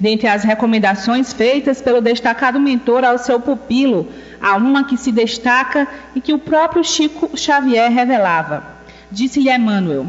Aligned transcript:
Dentre 0.00 0.26
as 0.26 0.42
recomendações 0.42 1.32
feitas 1.32 1.82
pelo 1.82 2.00
destacado 2.00 2.60
mentor 2.60 3.02
ao 3.02 3.18
seu 3.18 3.40
pupilo, 3.40 4.08
há 4.40 4.56
uma 4.56 4.84
que 4.84 4.96
se 4.96 5.10
destaca 5.10 5.88
e 6.14 6.20
que 6.20 6.32
o 6.34 6.38
próprio 6.38 6.84
Chico 6.84 7.36
Xavier 7.36 7.90
revelava. 7.90 8.62
Disse-lhe 9.10 9.50
Emmanuel: 9.50 10.06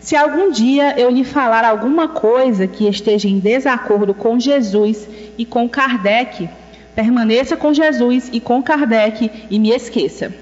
Se 0.00 0.14
algum 0.16 0.50
dia 0.50 0.98
eu 0.98 1.08
lhe 1.08 1.24
falar 1.24 1.64
alguma 1.64 2.08
coisa 2.08 2.66
que 2.66 2.88
esteja 2.88 3.28
em 3.28 3.38
desacordo 3.38 4.12
com 4.12 4.38
Jesus 4.38 5.08
e 5.38 5.44
com 5.44 5.68
Kardec, 5.68 6.48
permaneça 6.94 7.56
com 7.56 7.72
Jesus 7.72 8.28
e 8.32 8.40
com 8.40 8.62
Kardec 8.62 9.30
e 9.48 9.58
me 9.58 9.70
esqueça. 9.70 10.32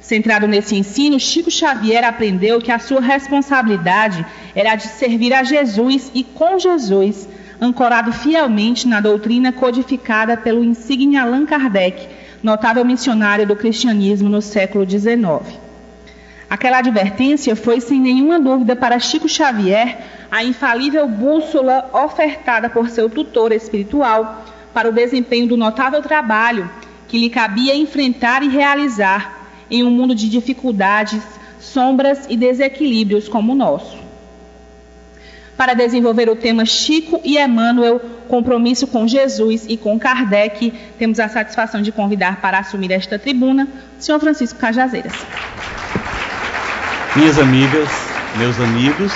Centrado 0.00 0.48
nesse 0.48 0.74
ensino, 0.74 1.20
Chico 1.20 1.50
Xavier 1.50 2.04
aprendeu 2.04 2.60
que 2.60 2.72
a 2.72 2.78
sua 2.78 3.00
responsabilidade 3.00 4.24
era 4.54 4.74
de 4.74 4.84
servir 4.84 5.32
a 5.32 5.44
Jesus 5.44 6.10
e 6.14 6.24
com 6.24 6.58
Jesus 6.58 7.28
ancorado 7.62 8.12
fielmente 8.12 8.88
na 8.88 9.00
doutrina 9.00 9.52
codificada 9.52 10.36
pelo 10.36 10.64
insigne 10.64 11.16
Allan 11.16 11.46
Kardec, 11.46 12.08
notável 12.42 12.84
missionário 12.84 13.46
do 13.46 13.54
cristianismo 13.54 14.28
no 14.28 14.42
século 14.42 14.84
XIX. 14.84 15.60
Aquela 16.50 16.78
advertência 16.78 17.54
foi, 17.54 17.80
sem 17.80 18.00
nenhuma 18.00 18.40
dúvida, 18.40 18.74
para 18.74 18.98
Chico 18.98 19.28
Xavier 19.28 19.96
a 20.28 20.42
infalível 20.42 21.06
bússola 21.06 21.88
ofertada 21.92 22.68
por 22.68 22.88
seu 22.88 23.08
tutor 23.08 23.52
espiritual 23.52 24.44
para 24.74 24.88
o 24.88 24.92
desempenho 24.92 25.46
do 25.46 25.56
notável 25.56 26.02
trabalho 26.02 26.68
que 27.06 27.16
lhe 27.16 27.30
cabia 27.30 27.76
enfrentar 27.76 28.42
e 28.42 28.48
realizar 28.48 29.46
em 29.70 29.84
um 29.84 29.90
mundo 29.90 30.16
de 30.16 30.28
dificuldades, 30.28 31.22
sombras 31.60 32.26
e 32.28 32.36
desequilíbrios 32.36 33.28
como 33.28 33.52
o 33.52 33.54
nosso 33.54 34.01
para 35.62 35.74
desenvolver 35.74 36.28
o 36.28 36.34
tema 36.34 36.66
Chico 36.66 37.20
e 37.22 37.38
Emmanuel, 37.38 38.00
compromisso 38.26 38.84
com 38.84 39.06
Jesus 39.06 39.64
e 39.68 39.76
com 39.76 39.96
Kardec, 39.96 40.72
temos 40.98 41.20
a 41.20 41.28
satisfação 41.28 41.80
de 41.80 41.92
convidar 41.92 42.40
para 42.40 42.58
assumir 42.58 42.90
esta 42.90 43.16
tribuna 43.16 43.68
o 43.96 44.02
senhor 44.02 44.18
Francisco 44.18 44.58
Cajazeiras. 44.58 45.12
Minhas 47.14 47.38
amigas, 47.38 47.88
meus 48.38 48.58
amigos, 48.58 49.12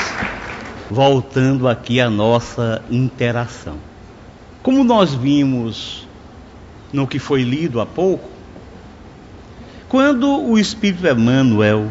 voltando 0.88 1.66
aqui 1.66 2.00
à 2.00 2.08
nossa 2.08 2.80
interação. 2.88 3.78
Como 4.62 4.84
nós 4.84 5.14
vimos 5.14 6.06
no 6.92 7.08
que 7.08 7.18
foi 7.18 7.42
lido 7.42 7.80
há 7.80 7.86
pouco, 7.86 8.30
quando 9.88 10.30
o 10.48 10.56
Espírito 10.56 11.08
Emmanuel 11.08 11.90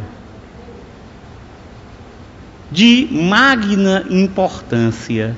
de 2.71 3.07
magna 3.11 4.05
importância 4.09 5.35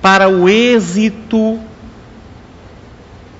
para 0.00 0.28
o 0.28 0.48
êxito 0.48 1.58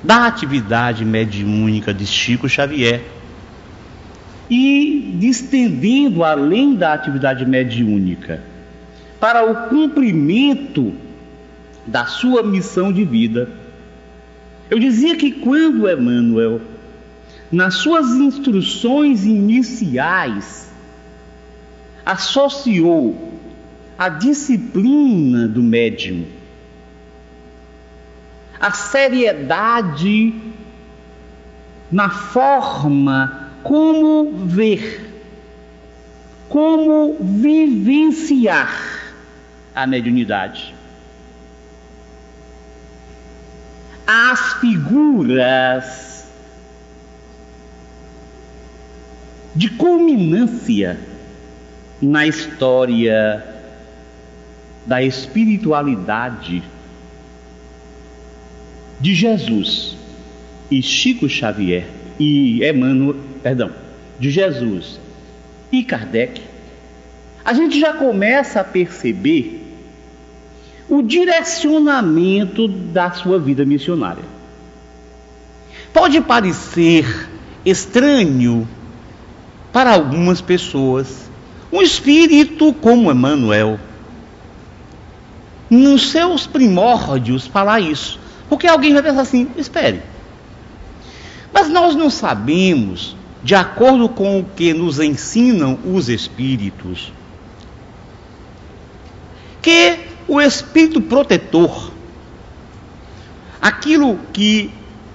da 0.02 0.26
atividade 0.26 1.04
mediúnica 1.04 1.94
de 1.94 2.06
Chico 2.06 2.48
Xavier 2.48 3.02
e 4.50 5.18
estendendo 5.22 6.22
além 6.22 6.74
da 6.74 6.92
atividade 6.92 7.46
mediúnica 7.46 8.42
para 9.18 9.50
o 9.50 9.68
cumprimento 9.68 10.92
da 11.86 12.06
sua 12.06 12.42
missão 12.42 12.92
de 12.92 13.04
vida. 13.04 13.48
Eu 14.70 14.78
dizia 14.78 15.16
que 15.16 15.32
quando 15.32 15.88
Emmanuel, 15.88 16.60
nas 17.50 17.74
suas 17.74 18.10
instruções 18.10 19.24
iniciais, 19.24 20.70
associou 22.04 23.40
a 23.96 24.08
disciplina 24.08 25.48
do 25.48 25.62
médium, 25.62 26.26
a 28.60 28.70
seriedade 28.70 30.34
na 31.90 32.10
forma 32.10 33.50
como 33.62 34.46
ver, 34.46 35.10
como 36.48 37.16
vivenciar 37.20 39.14
a 39.74 39.86
mediunidade. 39.86 40.74
As 44.06 44.54
figuras 44.54 46.26
de 49.54 49.70
culminância 49.70 50.98
na 52.00 52.26
história 52.26 53.44
da 54.86 55.02
espiritualidade 55.02 56.62
de 59.00 59.14
Jesus 59.14 59.96
e 60.70 60.82
Chico 60.82 61.28
Xavier 61.28 61.86
e 62.18 62.64
Emmanuel, 62.64 63.16
perdão, 63.42 63.70
de 64.18 64.30
Jesus 64.30 65.00
e 65.70 65.82
Kardec, 65.82 66.42
a 67.44 67.52
gente 67.52 67.78
já 67.78 67.92
começa 67.92 68.60
a 68.60 68.64
perceber 68.64 69.60
o 70.88 71.02
direcionamento 71.02 72.68
da 72.68 73.10
sua 73.10 73.38
vida 73.38 73.64
missionária. 73.64 74.24
Pode 75.92 76.20
parecer 76.20 77.28
estranho 77.64 78.68
para 79.72 79.92
algumas 79.92 80.40
pessoas 80.40 81.30
um 81.74 81.82
espírito 81.82 82.72
como 82.72 83.10
Emmanuel, 83.10 83.80
nos 85.68 86.08
seus 86.12 86.46
primórdios, 86.46 87.48
falar 87.48 87.80
isso. 87.80 88.20
Porque 88.48 88.68
alguém 88.68 88.92
vai 88.92 89.02
pensar 89.02 89.22
assim: 89.22 89.48
espere. 89.56 90.00
Mas 91.52 91.68
nós 91.68 91.96
não 91.96 92.08
sabemos, 92.08 93.16
de 93.42 93.56
acordo 93.56 94.08
com 94.08 94.38
o 94.38 94.44
que 94.44 94.72
nos 94.72 95.00
ensinam 95.00 95.76
os 95.84 96.08
espíritos, 96.08 97.12
que 99.60 99.98
o 100.28 100.40
espírito 100.40 101.00
protetor, 101.00 101.90
aquilo 103.60 104.16
que 104.32 104.70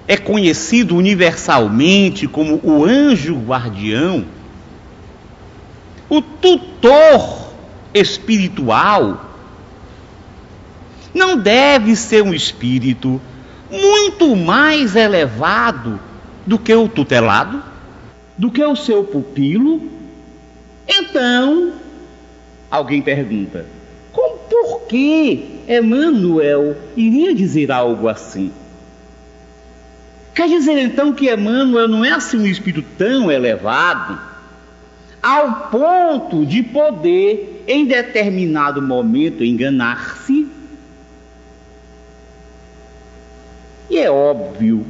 é 0.06 0.18
conhecido 0.18 0.94
universalmente 0.94 2.28
como 2.28 2.60
o 2.62 2.84
anjo 2.84 3.34
guardião, 3.36 4.26
o 6.10 6.20
tutor 6.20 7.52
espiritual 7.94 9.30
não 11.14 11.38
deve 11.38 11.94
ser 11.94 12.22
um 12.22 12.34
espírito 12.34 13.20
muito 13.70 14.34
mais 14.34 14.96
elevado 14.96 16.00
do 16.44 16.58
que 16.58 16.74
o 16.74 16.88
tutelado, 16.88 17.62
do 18.36 18.50
que 18.50 18.62
o 18.62 18.74
seu 18.74 19.04
pupilo? 19.04 19.80
Então, 20.88 21.72
alguém 22.68 23.00
pergunta: 23.00 23.64
com 24.12 24.38
por 24.38 24.82
que 24.88 25.60
Emmanuel 25.68 26.76
iria 26.96 27.32
dizer 27.32 27.70
algo 27.70 28.08
assim? 28.08 28.50
Quer 30.34 30.48
dizer 30.48 30.78
então 30.78 31.12
que 31.12 31.32
Emmanuel 31.32 31.86
não 31.86 32.04
é 32.04 32.10
assim 32.10 32.38
um 32.38 32.46
espírito 32.46 32.88
tão 32.96 33.30
elevado? 33.30 34.29
Ao 35.22 35.68
ponto 35.70 36.46
de 36.46 36.62
poder, 36.62 37.64
em 37.66 37.84
determinado 37.84 38.80
momento, 38.80 39.44
enganar-se. 39.44 40.48
E 43.88 43.98
é 43.98 44.10
óbvio 44.10 44.86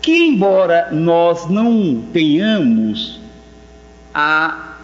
que, 0.00 0.26
embora 0.26 0.88
nós 0.90 1.48
não 1.48 2.02
tenhamos 2.12 3.20
a, 4.12 4.76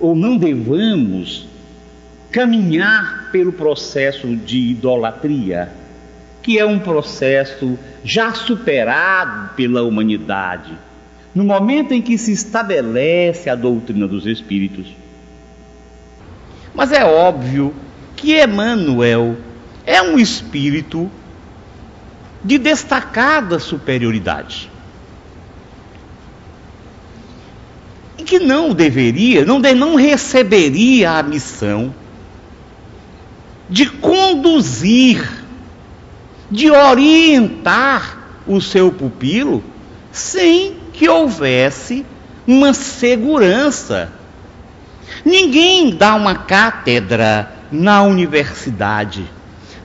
ou 0.00 0.16
não 0.16 0.36
devamos 0.36 1.46
caminhar 2.32 3.30
pelo 3.30 3.52
processo 3.52 4.34
de 4.34 4.70
idolatria, 4.70 5.70
que 6.42 6.58
é 6.58 6.64
um 6.64 6.78
processo 6.78 7.78
já 8.02 8.32
superado 8.32 9.54
pela 9.54 9.82
humanidade, 9.82 10.72
no 11.36 11.44
momento 11.44 11.92
em 11.92 12.00
que 12.00 12.16
se 12.16 12.32
estabelece 12.32 13.50
a 13.50 13.54
doutrina 13.54 14.08
dos 14.08 14.24
Espíritos. 14.24 14.86
Mas 16.74 16.92
é 16.92 17.04
óbvio 17.04 17.74
que 18.16 18.42
Emmanuel 18.42 19.36
é 19.84 20.00
um 20.00 20.18
espírito 20.18 21.10
de 22.42 22.56
destacada 22.56 23.58
superioridade. 23.58 24.70
E 28.16 28.22
que 28.22 28.38
não 28.38 28.72
deveria, 28.72 29.44
não, 29.44 29.60
de, 29.60 29.74
não 29.74 29.94
receberia 29.94 31.18
a 31.18 31.22
missão 31.22 31.94
de 33.68 33.90
conduzir, 33.90 35.44
de 36.50 36.70
orientar 36.70 38.24
o 38.46 38.58
seu 38.58 38.90
pupilo 38.90 39.62
sem 40.10 40.75
que 40.96 41.08
houvesse 41.08 42.04
uma 42.46 42.72
segurança. 42.72 44.10
Ninguém 45.24 45.94
dá 45.94 46.14
uma 46.14 46.34
cátedra 46.34 47.52
na 47.70 48.02
universidade 48.02 49.24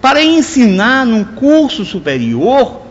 para 0.02 0.24
ensinar 0.24 1.06
num 1.06 1.24
curso 1.24 1.86
superior 1.86 2.82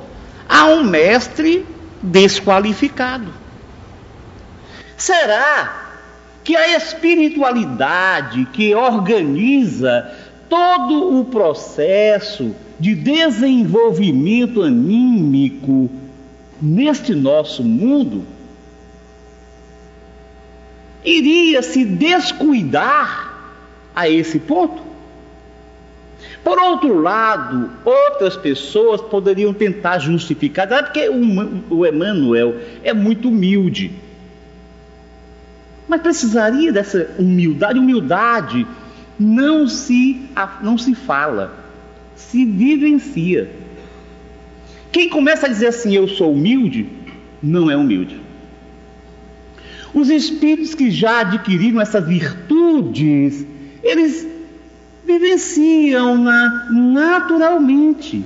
a 0.49 0.67
um 0.67 0.85
mestre 0.85 1.67
desqualificado. 2.03 3.33
Será 4.97 5.89
que 6.45 6.55
a 6.57 6.77
espiritualidade 6.77 8.47
que 8.53 8.75
organiza 8.75 10.11
todo 10.49 11.21
o 11.21 11.25
processo 11.25 12.55
de 12.79 12.95
desenvolvimento 12.95 14.63
anímico 14.63 15.91
neste 16.61 17.15
nosso 17.15 17.63
mundo 17.63 18.25
iria 21.05 21.63
se 21.63 21.85
descuidar 21.85 23.55
a 23.95 24.09
esse 24.09 24.39
ponto? 24.39 24.91
Por 26.43 26.59
outro 26.59 27.01
lado, 27.01 27.71
outras 27.85 28.37
pessoas 28.37 29.01
poderiam 29.01 29.53
tentar 29.53 29.99
justificar, 29.99 30.67
porque 30.67 31.09
o 31.09 31.87
Emmanuel 31.87 32.57
é 32.83 32.95
muito 32.95 33.29
humilde. 33.29 33.93
Mas 35.87 36.01
precisaria 36.01 36.73
dessa 36.73 37.11
humildade. 37.19 37.79
Humildade 37.79 38.67
não 39.19 39.69
se, 39.69 40.23
não 40.63 40.79
se 40.79 40.95
fala, 40.95 41.53
se 42.17 42.45
vivencia. 42.45 43.51
Quem 44.93 45.09
começa 45.09 45.47
a 45.47 45.49
dizer 45.49 45.69
assim, 45.69 45.95
eu 45.95 46.09
sou 46.09 46.33
humilde, 46.33 46.89
não 47.43 47.71
é 47.71 47.77
humilde. 47.77 48.21
Os 49.93 50.09
espíritos 50.09 50.75
que 50.75 50.91
já 50.91 51.21
adquiriram 51.21 51.81
essas 51.81 52.07
virtudes, 52.07 53.45
eles 53.83 54.27
vivenciam-na 55.05 56.69
naturalmente. 56.71 58.25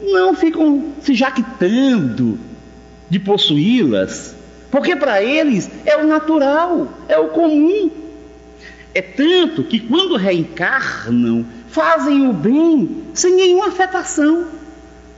Não 0.00 0.34
ficam 0.34 0.92
se 1.02 1.14
jactando 1.14 2.38
de 3.10 3.18
possuí-las, 3.18 4.34
porque 4.70 4.94
para 4.94 5.22
eles 5.22 5.70
é 5.84 5.96
o 5.96 6.06
natural, 6.06 6.92
é 7.08 7.18
o 7.18 7.28
comum. 7.28 7.90
É 8.94 9.02
tanto 9.02 9.64
que 9.64 9.80
quando 9.80 10.16
reencarnam, 10.16 11.44
fazem 11.68 12.28
o 12.28 12.32
bem 12.32 13.04
sem 13.14 13.34
nenhuma 13.34 13.68
afetação. 13.68 14.46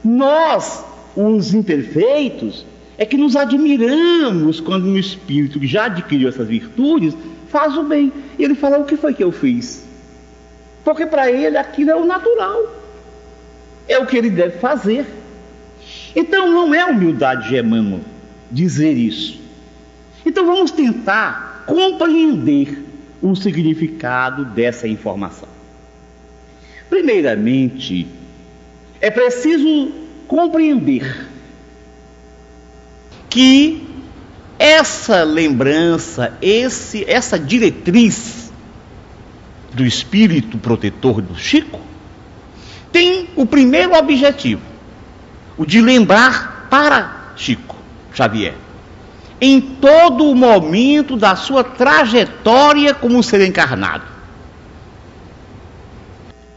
Nós, 0.04 0.84
os 1.16 1.52
imperfeitos, 1.54 2.64
é 2.96 3.04
que 3.04 3.16
nos 3.16 3.36
admiramos 3.36 4.60
quando 4.60 4.86
um 4.86 4.96
espírito 4.96 5.58
que 5.58 5.66
já 5.66 5.86
adquiriu 5.86 6.28
essas 6.28 6.48
virtudes 6.48 7.16
faz 7.48 7.76
o 7.76 7.84
bem. 7.84 8.12
E 8.38 8.44
ele 8.44 8.54
fala: 8.54 8.78
O 8.78 8.84
que 8.84 8.96
foi 8.96 9.14
que 9.14 9.24
eu 9.24 9.32
fiz? 9.32 9.84
Porque 10.84 11.06
para 11.06 11.30
ele 11.30 11.56
aquilo 11.56 11.90
é 11.90 11.96
o 11.96 12.04
natural, 12.04 12.74
é 13.88 13.98
o 13.98 14.06
que 14.06 14.16
ele 14.16 14.30
deve 14.30 14.58
fazer. 14.58 15.06
Então 16.14 16.50
não 16.50 16.74
é 16.74 16.84
humildade 16.84 17.48
de 17.48 17.56
Emmanuel 17.56 18.00
dizer 18.50 18.96
isso. 18.96 19.40
Então 20.24 20.44
vamos 20.44 20.70
tentar 20.70 21.64
compreender 21.66 22.84
o 23.22 23.34
significado 23.34 24.44
dessa 24.44 24.88
informação. 24.88 25.48
Primeiramente, 26.88 28.06
é 29.00 29.10
preciso 29.10 29.92
compreender 30.28 31.26
que 33.28 33.88
essa 34.58 35.22
lembrança, 35.22 36.36
esse, 36.42 37.08
essa 37.08 37.38
diretriz 37.38 38.52
do 39.72 39.86
espírito 39.86 40.58
protetor 40.58 41.22
do 41.22 41.34
Chico 41.34 41.80
tem 42.92 43.30
o 43.36 43.46
primeiro 43.46 43.94
objetivo, 43.94 44.60
o 45.56 45.64
de 45.64 45.80
lembrar 45.80 46.66
para 46.68 47.32
Chico 47.36 47.76
Xavier, 48.12 48.54
em 49.40 49.60
todo 49.60 50.28
o 50.28 50.34
momento 50.34 51.16
da 51.16 51.36
sua 51.36 51.64
trajetória 51.64 52.92
como 52.92 53.22
ser 53.22 53.46
encarnado, 53.46 54.04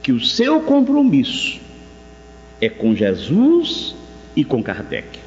que 0.01 0.11
o 0.11 0.19
seu 0.19 0.59
compromisso 0.59 1.62
é 2.63 2.69
com 2.69 2.95
Jesus 2.95 3.93
e 4.35 4.43
com 4.43 4.63
Kardec. 4.63 5.19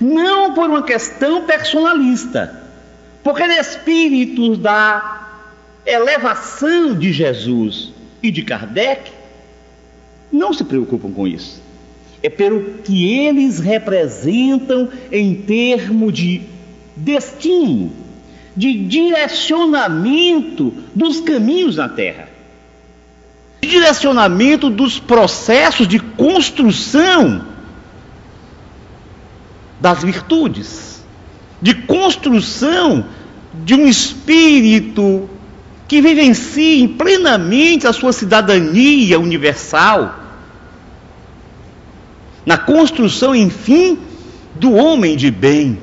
Não 0.00 0.52
por 0.52 0.68
uma 0.68 0.82
questão 0.82 1.44
personalista, 1.44 2.62
porque 3.22 3.42
espíritos 3.44 4.58
da 4.58 5.44
elevação 5.86 6.94
de 6.94 7.12
Jesus 7.12 7.92
e 8.22 8.30
de 8.30 8.42
Kardec 8.42 9.12
não 10.32 10.52
se 10.52 10.64
preocupam 10.64 11.12
com 11.12 11.26
isso. 11.26 11.62
É 12.22 12.28
pelo 12.28 12.78
que 12.82 13.16
eles 13.18 13.60
representam 13.60 14.88
em 15.12 15.34
termos 15.34 16.12
de 16.12 16.42
destino, 16.96 17.92
de 18.56 18.72
direcionamento 18.84 20.72
dos 20.94 21.20
caminhos 21.20 21.76
na 21.76 21.88
Terra, 21.88 22.35
direcionamento 23.66 24.70
dos 24.70 24.98
processos 24.98 25.86
de 25.86 25.98
construção 25.98 27.44
das 29.80 30.02
virtudes, 30.02 31.04
de 31.60 31.74
construção 31.74 33.04
de 33.64 33.74
um 33.74 33.86
espírito 33.86 35.28
que 35.88 36.00
vivencie 36.00 36.88
plenamente 36.88 37.86
a 37.86 37.92
sua 37.92 38.12
cidadania 38.12 39.18
universal, 39.20 40.20
na 42.44 42.56
construção, 42.56 43.34
enfim, 43.34 43.98
do 44.54 44.72
homem 44.72 45.16
de 45.16 45.30
bem, 45.30 45.78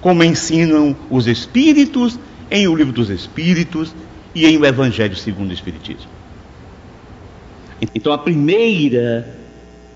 como 0.00 0.22
ensinam 0.22 0.94
os 1.08 1.26
Espíritos 1.26 2.18
em 2.50 2.68
O 2.68 2.74
Livro 2.74 2.92
dos 2.92 3.08
Espíritos 3.08 3.94
e 4.34 4.46
em 4.46 4.58
o 4.58 4.66
Evangelho 4.66 5.16
segundo 5.16 5.50
o 5.50 5.54
Espiritismo. 5.54 6.11
Então, 7.94 8.12
a 8.12 8.18
primeira, 8.18 9.28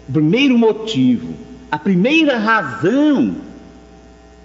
o 0.08 0.12
primeiro 0.12 0.58
motivo 0.58 1.46
a 1.70 1.78
primeira 1.78 2.38
razão 2.38 3.36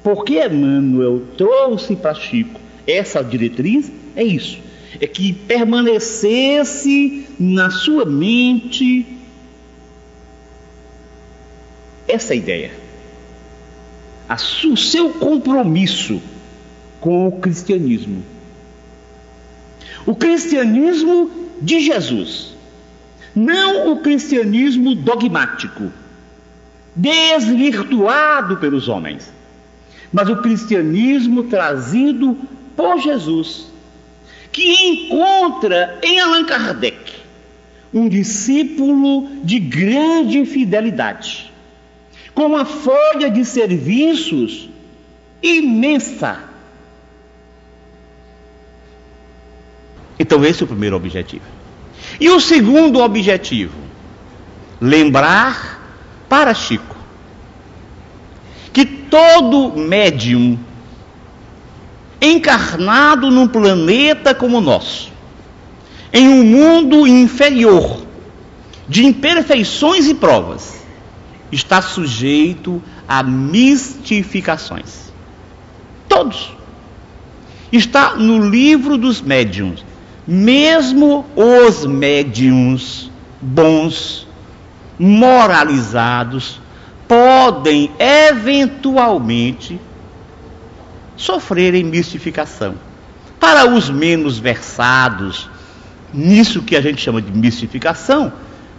por 0.04 0.26
que 0.26 0.44
Emmanuel 0.44 1.22
trouxe 1.38 1.96
para 1.96 2.16
Chico 2.16 2.60
essa 2.88 3.24
diretriz 3.24 3.92
é 4.16 4.24
isso: 4.24 4.60
é 5.00 5.06
que 5.06 5.32
permanecesse 5.32 7.28
na 7.40 7.70
sua 7.70 8.06
mente 8.06 9.06
essa 12.08 12.34
ideia, 12.34 12.72
o 14.66 14.76
seu 14.76 15.12
compromisso 15.12 16.22
com 17.00 17.28
o 17.28 17.32
cristianismo. 17.40 18.24
O 20.06 20.16
cristianismo 20.16 21.30
de 21.62 21.80
Jesus, 21.80 22.51
não 23.36 23.92
o 23.92 24.02
cristianismo 24.02 24.96
dogmático 24.96 25.92
desvirtuado 26.96 28.58
pelos 28.58 28.90
homens, 28.90 29.32
mas 30.12 30.30
o 30.30 30.38
cristianismo 30.38 31.44
trazido 31.44 32.38
por 32.76 33.00
Jesus, 33.00 33.72
que 34.52 34.74
encontra 34.86 36.00
em 36.04 36.20
Allan 36.20 36.46
Kardec 36.46 37.22
um 37.94 38.08
discípulo 38.08 39.30
de 39.44 39.60
grande 39.60 40.46
fidelidade, 40.46 41.52
com 42.34 42.48
uma 42.48 42.66
folha 42.66 43.30
de 43.30 43.44
serviços 43.46 44.70
imensa. 45.42 46.40
Então, 50.20 50.46
esse 50.46 50.62
é 50.62 50.66
o 50.66 50.68
primeiro 50.68 50.96
objetivo. 50.96 51.61
E 52.22 52.30
o 52.30 52.40
segundo 52.40 53.00
objetivo, 53.00 53.74
lembrar 54.80 55.82
para 56.30 56.54
Chico 56.54 56.96
que 58.72 58.86
todo 58.86 59.76
médium 59.76 60.58
encarnado 62.22 63.32
num 63.32 63.48
planeta 63.48 64.36
como 64.36 64.60
o 64.60 64.62
nosso, 64.62 65.12
em 66.14 66.30
um 66.30 66.44
mundo 66.44 67.08
inferior, 67.08 68.06
de 68.88 69.04
imperfeições 69.04 70.08
e 70.08 70.14
provas, 70.14 70.86
está 71.52 71.82
sujeito 71.82 72.84
a 73.08 73.24
mistificações. 73.24 75.12
Todos. 76.08 76.56
Está 77.72 78.16
no 78.16 78.48
livro 78.48 78.96
dos 78.96 79.22
médiums. 79.22 79.84
Mesmo 80.28 81.26
os 81.36 81.86
médiums 81.86 83.10
bons 83.42 84.28
moralizados 85.00 86.62
podem 87.08 87.92
eventualmente 88.00 89.80
sofrerem 91.16 91.84
mistificação. 91.84 92.76
Para 93.40 93.68
os 93.68 93.90
menos 93.90 94.38
versados 94.38 95.50
nisso 96.14 96.62
que 96.62 96.76
a 96.76 96.82
gente 96.82 97.02
chama 97.02 97.22
de 97.22 97.32
mistificação. 97.32 98.32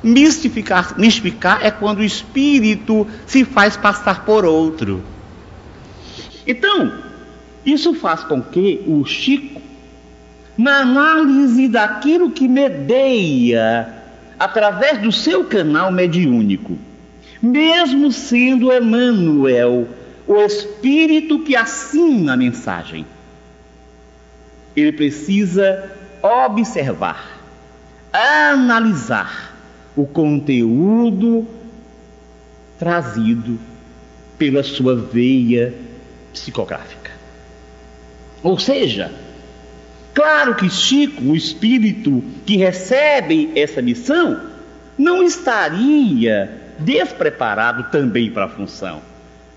Mistificar, 0.02 0.99
mistificar 0.99 1.64
é 1.64 1.70
quando 1.70 1.99
o 1.99 2.04
espírito 2.04 3.06
se 3.26 3.44
faz 3.44 3.76
passar 3.76 4.25
por 4.25 4.44
outro. 4.44 5.02
Então, 6.46 6.92
isso 7.64 7.94
faz 7.94 8.25
com 8.25 8.42
que 8.42 8.82
o 8.87 9.04
Chico, 9.04 9.61
na 10.56 10.80
análise 10.80 11.68
daquilo 11.68 12.30
que 12.30 12.47
medeia 12.47 13.88
através 14.38 15.00
do 15.00 15.12
seu 15.12 15.44
canal 15.44 15.90
mediúnico, 15.90 16.76
mesmo 17.40 18.12
sendo 18.12 18.73
Emmanuel, 18.73 19.88
o 20.26 20.37
espírito 20.37 21.40
que 21.40 21.56
assina 21.56 22.35
a 22.35 22.37
mensagem, 22.37 23.06
ele 24.76 24.92
precisa 24.92 25.90
observar, 26.23 27.40
analisar 28.12 29.54
o 29.97 30.06
conteúdo 30.06 31.47
trazido 32.78 33.59
pela 34.38 34.62
sua 34.62 34.97
veia 34.97 35.75
psicográfica. 36.32 37.11
Ou 38.42 38.59
seja, 38.59 39.12
claro 40.14 40.54
que 40.54 40.69
Chico, 40.69 41.25
o 41.25 41.37
espírito 41.37 42.23
que 42.47 42.57
recebe 42.57 43.50
essa 43.54 43.83
missão, 43.83 44.40
não 44.97 45.23
estaria 45.23 46.75
despreparado 46.78 47.85
também 47.90 48.31
para 48.31 48.45
a 48.45 48.49
função. 48.49 49.02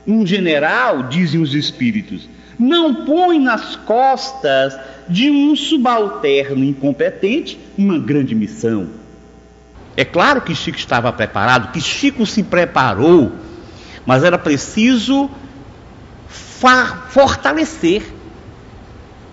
Um 0.07 0.25
general, 0.25 1.03
dizem 1.03 1.41
os 1.41 1.53
espíritos, 1.53 2.29
não 2.57 3.05
põe 3.05 3.39
nas 3.39 3.75
costas 3.75 4.77
de 5.07 5.29
um 5.29 5.55
subalterno 5.55 6.63
incompetente 6.63 7.59
uma 7.77 7.97
grande 7.97 8.33
missão. 8.33 8.89
É 9.97 10.03
claro 10.03 10.41
que 10.41 10.55
Chico 10.55 10.77
estava 10.77 11.11
preparado, 11.11 11.71
que 11.71 11.81
Chico 11.81 12.25
se 12.25 12.43
preparou, 12.43 13.31
mas 14.05 14.23
era 14.23 14.37
preciso 14.37 15.29
fortalecer 17.09 18.14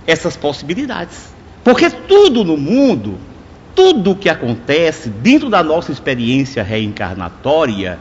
essas 0.07 0.37
possibilidades. 0.37 1.33
Porque 1.65 1.89
tudo 1.91 2.45
no 2.45 2.57
mundo, 2.57 3.19
tudo 3.75 4.13
o 4.13 4.17
que 4.17 4.29
acontece 4.29 5.09
dentro 5.09 5.49
da 5.49 5.63
nossa 5.63 5.93
experiência 5.93 6.63
reencarnatória 6.63 7.99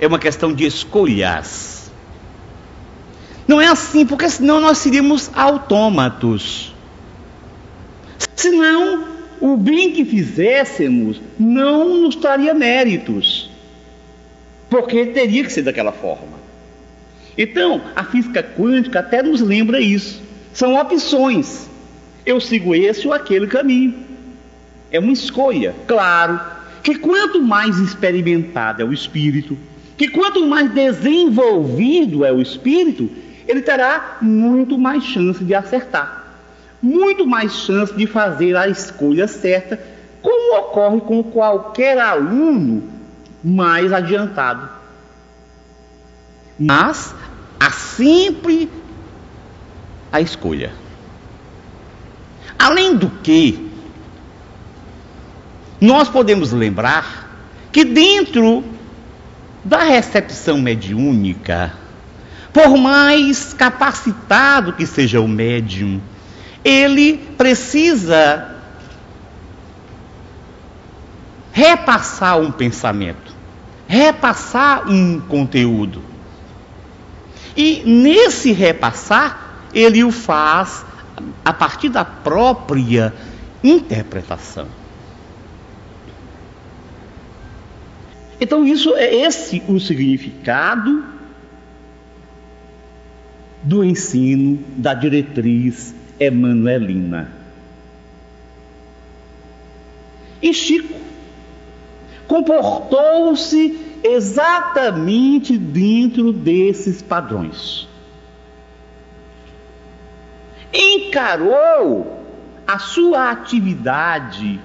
é 0.00 0.06
uma 0.06 0.18
questão 0.18 0.52
de 0.52 0.64
escolhas. 0.66 1.90
Não 3.46 3.60
é 3.60 3.66
assim, 3.66 4.04
porque 4.04 4.28
senão 4.28 4.60
nós 4.60 4.78
seríamos 4.78 5.30
autômatos. 5.34 6.74
Senão, 8.34 9.04
o 9.40 9.56
bem 9.56 9.92
que 9.92 10.04
fizéssemos 10.04 11.20
não 11.38 12.02
nos 12.02 12.16
traria 12.16 12.52
méritos, 12.54 13.50
porque 14.68 15.06
teria 15.06 15.44
que 15.44 15.52
ser 15.52 15.62
daquela 15.62 15.92
forma. 15.92 16.36
Então, 17.38 17.82
a 17.94 18.02
física 18.02 18.42
quântica 18.42 19.00
até 19.00 19.22
nos 19.22 19.40
lembra 19.40 19.80
isso. 19.80 20.25
São 20.56 20.74
opções. 20.74 21.68
Eu 22.24 22.40
sigo 22.40 22.74
esse 22.74 23.06
ou 23.06 23.12
aquele 23.12 23.46
caminho. 23.46 23.94
É 24.90 24.98
uma 24.98 25.12
escolha, 25.12 25.74
claro, 25.86 26.40
que 26.82 26.98
quanto 26.98 27.40
mais 27.40 27.78
experimentado 27.78 28.82
é 28.82 28.84
o 28.84 28.92
espírito, 28.92 29.56
que 29.96 30.08
quanto 30.08 30.44
mais 30.46 30.70
desenvolvido 30.72 32.24
é 32.24 32.32
o 32.32 32.40
espírito, 32.40 33.08
ele 33.46 33.62
terá 33.62 34.18
muito 34.20 34.76
mais 34.78 35.04
chance 35.04 35.44
de 35.44 35.54
acertar 35.54 36.26
muito 36.86 37.26
mais 37.26 37.52
chance 37.52 37.92
de 37.94 38.06
fazer 38.06 38.56
a 38.56 38.68
escolha 38.68 39.26
certa, 39.26 39.80
como 40.22 40.58
ocorre 40.58 41.00
com 41.00 41.22
qualquer 41.22 41.98
aluno 41.98 42.82
mais 43.42 43.92
adiantado. 43.92 44.68
Mas 46.58 47.14
há 47.58 47.70
sempre 47.70 48.70
a 50.12 50.20
escolha. 50.20 50.72
Além 52.58 52.96
do 52.96 53.10
que, 53.10 53.70
nós 55.80 56.08
podemos 56.08 56.52
lembrar 56.52 57.26
que 57.70 57.84
dentro 57.84 58.64
da 59.62 59.82
recepção 59.82 60.58
mediúnica, 60.58 61.72
por 62.52 62.76
mais 62.78 63.52
capacitado 63.52 64.72
que 64.72 64.86
seja 64.86 65.20
o 65.20 65.28
médium, 65.28 66.00
ele 66.64 67.18
precisa 67.36 68.56
repassar 71.52 72.38
um 72.38 72.50
pensamento, 72.50 73.34
repassar 73.86 74.90
um 74.90 75.20
conteúdo. 75.20 76.02
E 77.56 77.82
nesse 77.86 78.52
repassar, 78.52 79.45
ele 79.72 80.04
o 80.04 80.10
faz 80.10 80.84
a 81.44 81.52
partir 81.52 81.88
da 81.88 82.04
própria 82.04 83.12
interpretação. 83.62 84.66
Então, 88.40 88.66
isso 88.66 88.94
é 88.94 89.14
esse 89.14 89.62
o 89.66 89.80
significado 89.80 91.04
do 93.62 93.82
ensino, 93.82 94.62
da 94.76 94.94
diretriz 94.94 95.94
Emanuelina. 96.20 97.32
E 100.40 100.52
Chico 100.52 101.00
comportou-se 102.28 103.78
exatamente 104.04 105.56
dentro 105.56 106.32
desses 106.32 107.00
padrões. 107.00 107.85
Encarou 110.76 112.22
a 112.66 112.78
sua 112.78 113.30
atividade 113.30 114.60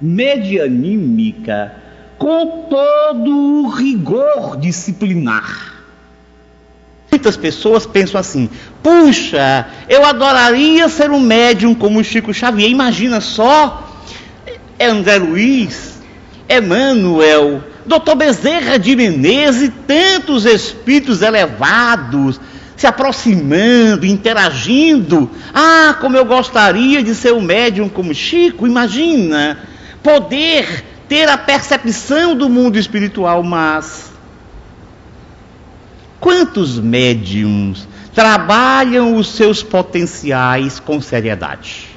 medianímica 0.00 1.74
com 2.18 2.68
todo 2.70 3.64
o 3.64 3.68
rigor 3.68 4.56
disciplinar. 4.56 5.72
Muitas 7.10 7.36
pessoas 7.36 7.84
pensam 7.84 8.20
assim: 8.20 8.48
puxa, 8.82 9.66
eu 9.88 10.04
adoraria 10.04 10.88
ser 10.88 11.10
um 11.10 11.20
médium 11.20 11.74
como 11.74 11.98
o 11.98 12.04
Chico 12.04 12.32
Xavier. 12.32 12.70
Imagina 12.70 13.20
só, 13.20 14.00
é 14.78 14.86
André 14.86 15.18
Luiz, 15.18 16.00
Emmanuel, 16.48 17.62
Dr. 17.84 18.14
Bezerra 18.16 18.78
de 18.78 18.94
Menezes 18.94 19.62
e 19.62 19.68
tantos 19.68 20.44
espíritos 20.44 21.22
elevados 21.22 22.40
se 22.82 22.86
aproximando, 22.88 24.04
interagindo. 24.04 25.30
Ah, 25.54 25.96
como 26.00 26.16
eu 26.16 26.24
gostaria 26.24 27.00
de 27.00 27.14
ser 27.14 27.32
um 27.32 27.40
médium 27.40 27.88
como 27.88 28.12
Chico, 28.12 28.66
imagina, 28.66 29.56
poder 30.02 30.84
ter 31.08 31.28
a 31.28 31.38
percepção 31.38 32.34
do 32.34 32.48
mundo 32.48 32.76
espiritual, 32.76 33.40
mas 33.44 34.10
Quantos 36.18 36.78
médiums 36.78 37.88
trabalham 38.14 39.16
os 39.16 39.34
seus 39.34 39.60
potenciais 39.60 40.78
com 40.78 41.00
seriedade? 41.00 41.88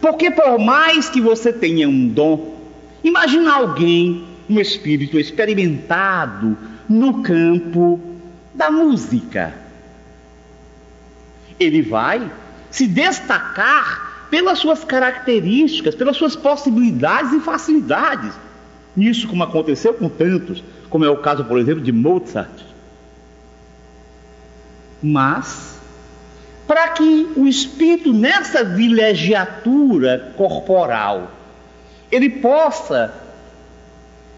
Porque 0.00 0.30
por 0.30 0.56
mais 0.56 1.08
que 1.08 1.20
você 1.20 1.52
tenha 1.52 1.88
um 1.88 2.06
dom, 2.06 2.60
imagina 3.02 3.54
alguém, 3.54 4.24
um 4.48 4.60
espírito 4.60 5.18
experimentado 5.18 6.56
no 6.88 7.22
campo 7.24 8.15
da 8.56 8.70
música. 8.70 9.54
Ele 11.60 11.82
vai 11.82 12.30
se 12.70 12.86
destacar 12.86 14.28
pelas 14.30 14.58
suas 14.58 14.82
características, 14.84 15.94
pelas 15.94 16.16
suas 16.16 16.34
possibilidades 16.34 17.32
e 17.32 17.40
facilidades. 17.40 18.32
Isso 18.96 19.28
como 19.28 19.44
aconteceu 19.44 19.94
com 19.94 20.08
tantos, 20.08 20.64
como 20.90 21.04
é 21.04 21.10
o 21.10 21.18
caso, 21.18 21.44
por 21.44 21.58
exemplo, 21.58 21.82
de 21.82 21.92
Mozart. 21.92 22.50
Mas, 25.02 25.78
para 26.66 26.88
que 26.88 27.28
o 27.36 27.46
espírito, 27.46 28.12
nessa 28.12 28.64
vilegiatura 28.64 30.32
corporal, 30.36 31.30
ele 32.10 32.30
possa 32.30 33.14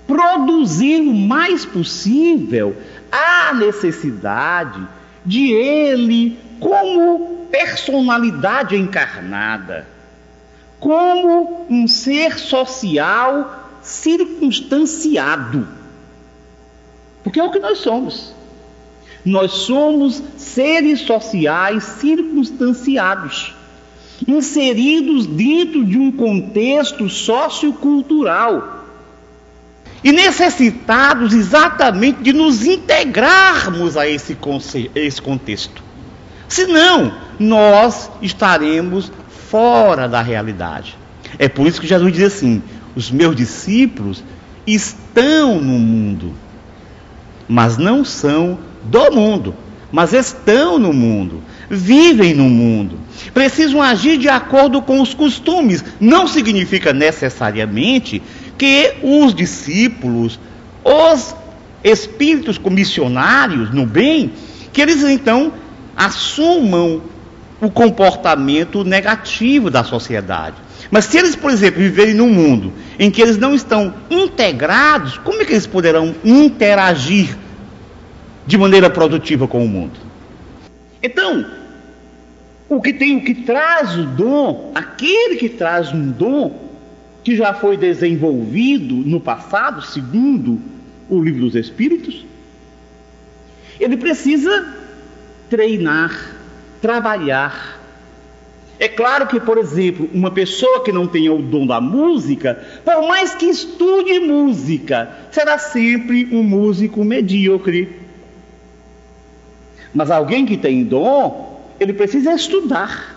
produzir 0.07 1.01
o 1.01 1.15
mais 1.15 1.65
possível, 1.65 2.77
há 3.11 3.53
necessidade 3.55 4.87
de 5.25 5.53
ele, 5.53 6.39
como 6.61 7.47
personalidade 7.51 8.77
encarnada, 8.77 9.87
como 10.79 11.67
um 11.69 11.87
ser 11.87 12.39
social 12.39 13.79
circunstanciado 13.83 15.79
porque 17.29 17.41
é 17.41 17.45
o 17.45 17.51
que 17.51 17.59
nós 17.59 17.79
somos. 17.79 18.33
Nós 19.23 19.53
somos 19.53 20.23
seres 20.39 21.01
sociais 21.01 21.85
circunstanciados. 21.85 23.55
inseridos 24.27 25.27
dentro 25.27 25.85
de 25.85 25.99
um 25.99 26.11
contexto 26.11 27.07
sociocultural 27.09 28.88
e 30.03 30.13
necessitados 30.13 31.35
exatamente 31.35 32.23
de 32.23 32.33
nos 32.33 32.65
integrarmos 32.65 33.97
a 33.97 34.07
esse, 34.07 34.37
esse 34.95 35.21
contexto. 35.21 35.83
Senão, 36.49 37.13
nós 37.39 38.11
estaremos 38.23 39.13
fora 39.51 40.09
da 40.09 40.23
realidade. 40.23 40.97
É 41.39 41.49
por 41.49 41.67
isso 41.67 41.81
que 41.81 41.87
Jesus 41.87 42.13
diz 42.13 42.23
assim: 42.25 42.63
os 42.95 43.11
meus 43.11 43.37
discípulos 43.37 44.25
estão 44.67 45.61
no 45.61 45.79
mundo, 45.79 46.35
mas 47.49 47.77
não 47.77 48.05
são 48.05 48.59
do 48.85 49.11
mundo, 49.11 49.55
mas 49.91 50.13
estão 50.13 50.79
no 50.79 50.93
mundo, 50.93 51.43
vivem 51.71 52.35
no 52.35 52.49
mundo, 52.49 52.99
precisam 53.33 53.83
agir 53.83 54.19
de 54.19 54.29
acordo 54.29 54.81
com 54.83 55.01
os 55.01 55.15
costumes. 55.15 55.85
Não 56.01 56.27
significa 56.27 56.93
necessariamente 56.93 58.23
que 58.59 58.95
os 59.03 59.33
discípulos, 59.33 60.39
os 60.85 61.35
espíritos 61.83 62.59
comissionários 62.59 63.73
no 63.73 63.87
bem, 63.87 64.33
que 64.73 64.83
eles 64.83 65.03
então 65.05 65.53
assumam 65.97 67.01
o 67.61 67.71
comportamento 67.71 68.85
negativo 68.85 69.71
da 69.71 69.85
sociedade. 69.85 70.57
Mas 70.91 71.07
se 71.07 71.19
eles, 71.19 71.35
por 71.35 71.51
exemplo, 71.51 71.81
viverem 71.81 72.15
num 72.15 72.29
mundo 72.29 72.73
em 72.99 73.11
que 73.11 73.21
eles 73.21 73.37
não 73.37 73.55
estão 73.55 73.95
integrados, 74.11 75.19
como 75.19 75.43
é 75.43 75.45
que 75.45 75.53
eles 75.53 75.67
poderão 75.67 76.15
interagir 76.25 77.37
de 78.47 78.57
maneira 78.57 78.89
produtiva 78.89 79.47
com 79.47 79.65
o 79.65 79.69
mundo? 79.69 79.99
Então, 81.03 81.47
o 82.69 82.81
que 82.81 82.93
tem, 82.93 83.17
o 83.17 83.25
que 83.25 83.35
traz 83.35 83.97
o 83.97 84.05
dom, 84.05 84.73
aquele 84.75 85.37
que 85.37 85.49
traz 85.49 85.93
um 85.93 86.11
dom 86.11 86.68
que 87.29 87.37
já 87.37 87.53
foi 87.53 87.77
desenvolvido 87.77 88.95
no 88.95 89.21
passado, 89.21 89.83
segundo 89.83 90.59
o 91.11 91.23
livro 91.23 91.43
dos 91.43 91.55
Espíritos, 91.55 92.25
ele 93.79 93.99
precisa 93.99 94.75
treinar, 95.51 96.37
trabalhar. 96.81 97.79
É 98.81 98.89
claro 98.89 99.27
que, 99.27 99.39
por 99.39 99.59
exemplo, 99.59 100.09
uma 100.15 100.31
pessoa 100.31 100.83
que 100.83 100.91
não 100.91 101.07
tenha 101.07 101.31
o 101.31 101.43
dom 101.43 101.67
da 101.67 101.83
música, 101.83 102.67
por 102.83 103.07
mais 103.07 103.35
que 103.35 103.45
estude 103.45 104.19
música, 104.21 105.11
será 105.31 105.59
sempre 105.59 106.31
um 106.33 106.43
músico 106.43 107.05
medíocre. 107.05 107.95
Mas 109.93 110.11
alguém 110.11 110.47
que 110.47 110.57
tem 110.57 110.83
dom, 110.83 111.63
ele 111.79 111.93
precisa 111.93 112.33
estudar, 112.33 113.15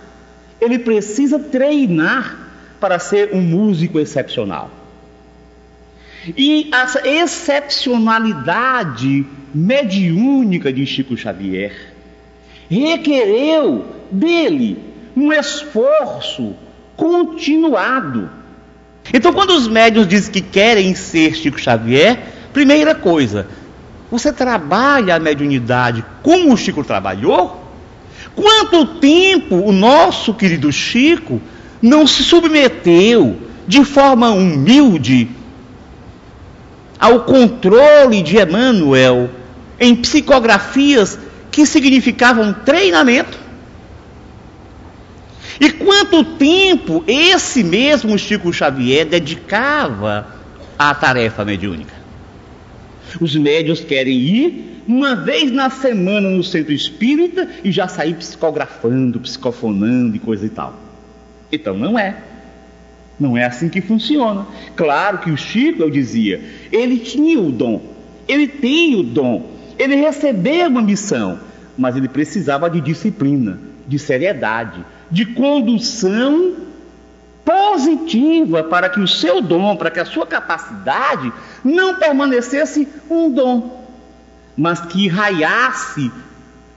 ele 0.59 0.79
precisa 0.79 1.39
treinar 1.39 2.50
para 2.81 2.99
ser 2.99 3.29
um 3.31 3.41
músico 3.41 3.97
excepcional. 3.99 4.69
E 6.35 6.69
essa 6.73 7.07
excepcionalidade 7.07 9.25
mediúnica 9.53 10.73
de 10.73 10.83
Chico 10.85 11.15
Xavier 11.15 11.93
requereu 12.69 13.85
dele 14.11 14.77
um 15.15 15.31
esforço 15.31 16.53
continuado. 16.97 18.29
Então, 19.13 19.31
quando 19.33 19.51
os 19.51 19.67
médios 19.67 20.07
dizem 20.07 20.31
que 20.31 20.41
querem 20.41 20.95
ser 20.95 21.35
Chico 21.35 21.59
Xavier, 21.59 22.17
primeira 22.53 22.95
coisa, 22.95 23.47
você 24.09 24.33
trabalha 24.33 25.15
a 25.15 25.19
mediunidade 25.19 26.03
como 26.23 26.53
o 26.53 26.57
Chico 26.57 26.83
trabalhou? 26.83 27.61
Quanto 28.35 28.85
tempo 28.99 29.55
o 29.55 29.71
nosso 29.71 30.33
querido 30.33 30.71
Chico 30.71 31.39
não 31.81 32.05
se 32.05 32.23
submeteu 32.23 33.37
de 33.67 33.83
forma 33.83 34.29
humilde 34.29 35.29
ao 36.99 37.21
controle 37.21 38.21
de 38.21 38.37
Emmanuel 38.37 39.29
em 39.79 39.95
psicografias 39.95 41.17
que 41.49 41.65
significavam 41.65 42.53
treinamento. 42.53 43.39
E 45.59 45.69
quanto 45.71 46.23
tempo 46.23 47.03
esse 47.07 47.63
mesmo 47.63 48.17
Chico 48.17 48.51
Xavier 48.53 49.05
dedicava 49.05 50.27
à 50.77 50.93
tarefa 50.93 51.43
mediúnica? 51.43 51.93
Os 53.19 53.35
médios 53.35 53.79
querem 53.81 54.17
ir 54.17 54.83
uma 54.87 55.15
vez 55.15 55.51
na 55.51 55.69
semana 55.69 56.29
no 56.29 56.43
centro 56.43 56.73
espírita 56.73 57.47
e 57.63 57.71
já 57.71 57.87
sair 57.87 58.15
psicografando, 58.15 59.19
psicofonando 59.19 60.15
e 60.15 60.19
coisa 60.19 60.45
e 60.45 60.49
tal. 60.49 60.80
Então 61.51 61.77
não 61.77 61.97
é. 61.97 62.17
Não 63.19 63.37
é 63.37 63.45
assim 63.45 63.69
que 63.69 63.81
funciona. 63.81 64.47
Claro 64.75 65.19
que 65.19 65.29
o 65.29 65.37
Chico, 65.37 65.83
eu 65.83 65.89
dizia, 65.89 66.41
ele 66.71 66.97
tinha 66.97 67.39
o 67.39 67.51
dom, 67.51 67.81
ele 68.27 68.47
tem 68.47 68.95
o 68.95 69.03
dom, 69.03 69.51
ele 69.77 69.95
recebeu 69.95 70.69
uma 70.69 70.81
missão, 70.81 71.39
mas 71.77 71.95
ele 71.95 72.07
precisava 72.07 72.69
de 72.69 72.81
disciplina, 72.81 73.59
de 73.87 73.99
seriedade, 73.99 74.83
de 75.11 75.25
condução 75.25 76.55
positiva 77.43 78.63
para 78.63 78.89
que 78.89 78.99
o 78.99 79.07
seu 79.07 79.41
dom, 79.41 79.75
para 79.75 79.91
que 79.91 79.99
a 79.99 80.05
sua 80.05 80.25
capacidade 80.25 81.31
não 81.63 81.95
permanecesse 81.95 82.87
um 83.09 83.29
dom, 83.29 83.85
mas 84.57 84.81
que 84.81 85.07
raiasse 85.07 86.11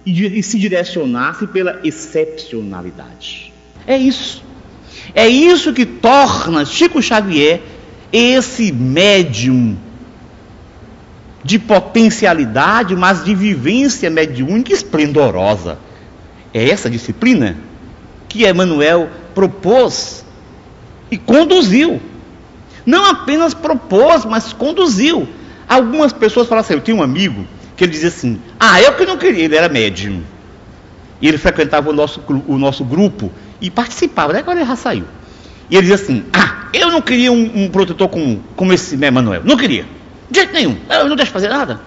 e 0.04 0.42
se 0.42 0.58
direcionasse 0.58 1.46
pela 1.46 1.80
excepcionalidade. 1.82 3.52
É 3.86 3.96
isso. 3.96 4.44
É 5.14 5.28
isso 5.28 5.72
que 5.72 5.86
torna 5.86 6.64
Chico 6.64 7.02
Xavier 7.02 7.60
esse 8.12 8.70
médium 8.70 9.76
de 11.42 11.58
potencialidade, 11.58 12.94
mas 12.96 13.24
de 13.24 13.34
vivência 13.34 14.08
mediúnica 14.08 14.72
esplendorosa. 14.72 15.78
É 16.52 16.68
essa 16.68 16.88
disciplina 16.88 17.56
que 18.28 18.48
Emmanuel 18.48 19.10
propôs 19.34 20.24
e 21.10 21.18
conduziu. 21.18 22.00
Não 22.86 23.04
apenas 23.04 23.52
propôs, 23.52 24.24
mas 24.24 24.52
conduziu. 24.52 25.28
Algumas 25.68 26.12
pessoas 26.12 26.46
falam 26.46 26.60
assim: 26.60 26.74
eu 26.74 26.80
tinha 26.80 26.96
um 26.96 27.02
amigo 27.02 27.44
que 27.76 27.84
ele 27.84 27.92
dizia 27.92 28.08
assim: 28.08 28.40
ah, 28.58 28.80
eu 28.80 28.94
que 28.94 29.04
não 29.04 29.18
queria, 29.18 29.44
ele 29.44 29.56
era 29.56 29.68
médium. 29.68 30.22
E 31.20 31.28
ele 31.28 31.38
frequentava 31.38 31.90
o 31.90 31.92
nosso, 31.92 32.22
o 32.46 32.58
nosso 32.58 32.84
grupo 32.84 33.30
e 33.60 33.70
participava, 33.70 34.32
né? 34.32 34.40
agora 34.40 34.60
ele 34.60 34.68
já 34.68 34.76
saiu. 34.76 35.04
E 35.70 35.76
ele 35.76 35.86
dizia 35.86 35.96
assim: 35.96 36.24
ah, 36.32 36.68
eu 36.72 36.90
não 36.90 37.00
queria 37.00 37.32
um, 37.32 37.64
um 37.64 37.68
protetor 37.68 38.08
como, 38.08 38.42
como 38.56 38.72
esse 38.72 38.94
Emmanuel, 38.94 39.42
não 39.44 39.56
queria. 39.56 39.86
De 40.30 40.38
jeito 40.38 40.52
nenhum. 40.52 40.76
Eu 40.88 41.08
não 41.08 41.16
deixo 41.16 41.32
fazer 41.32 41.48
nada. 41.48 41.80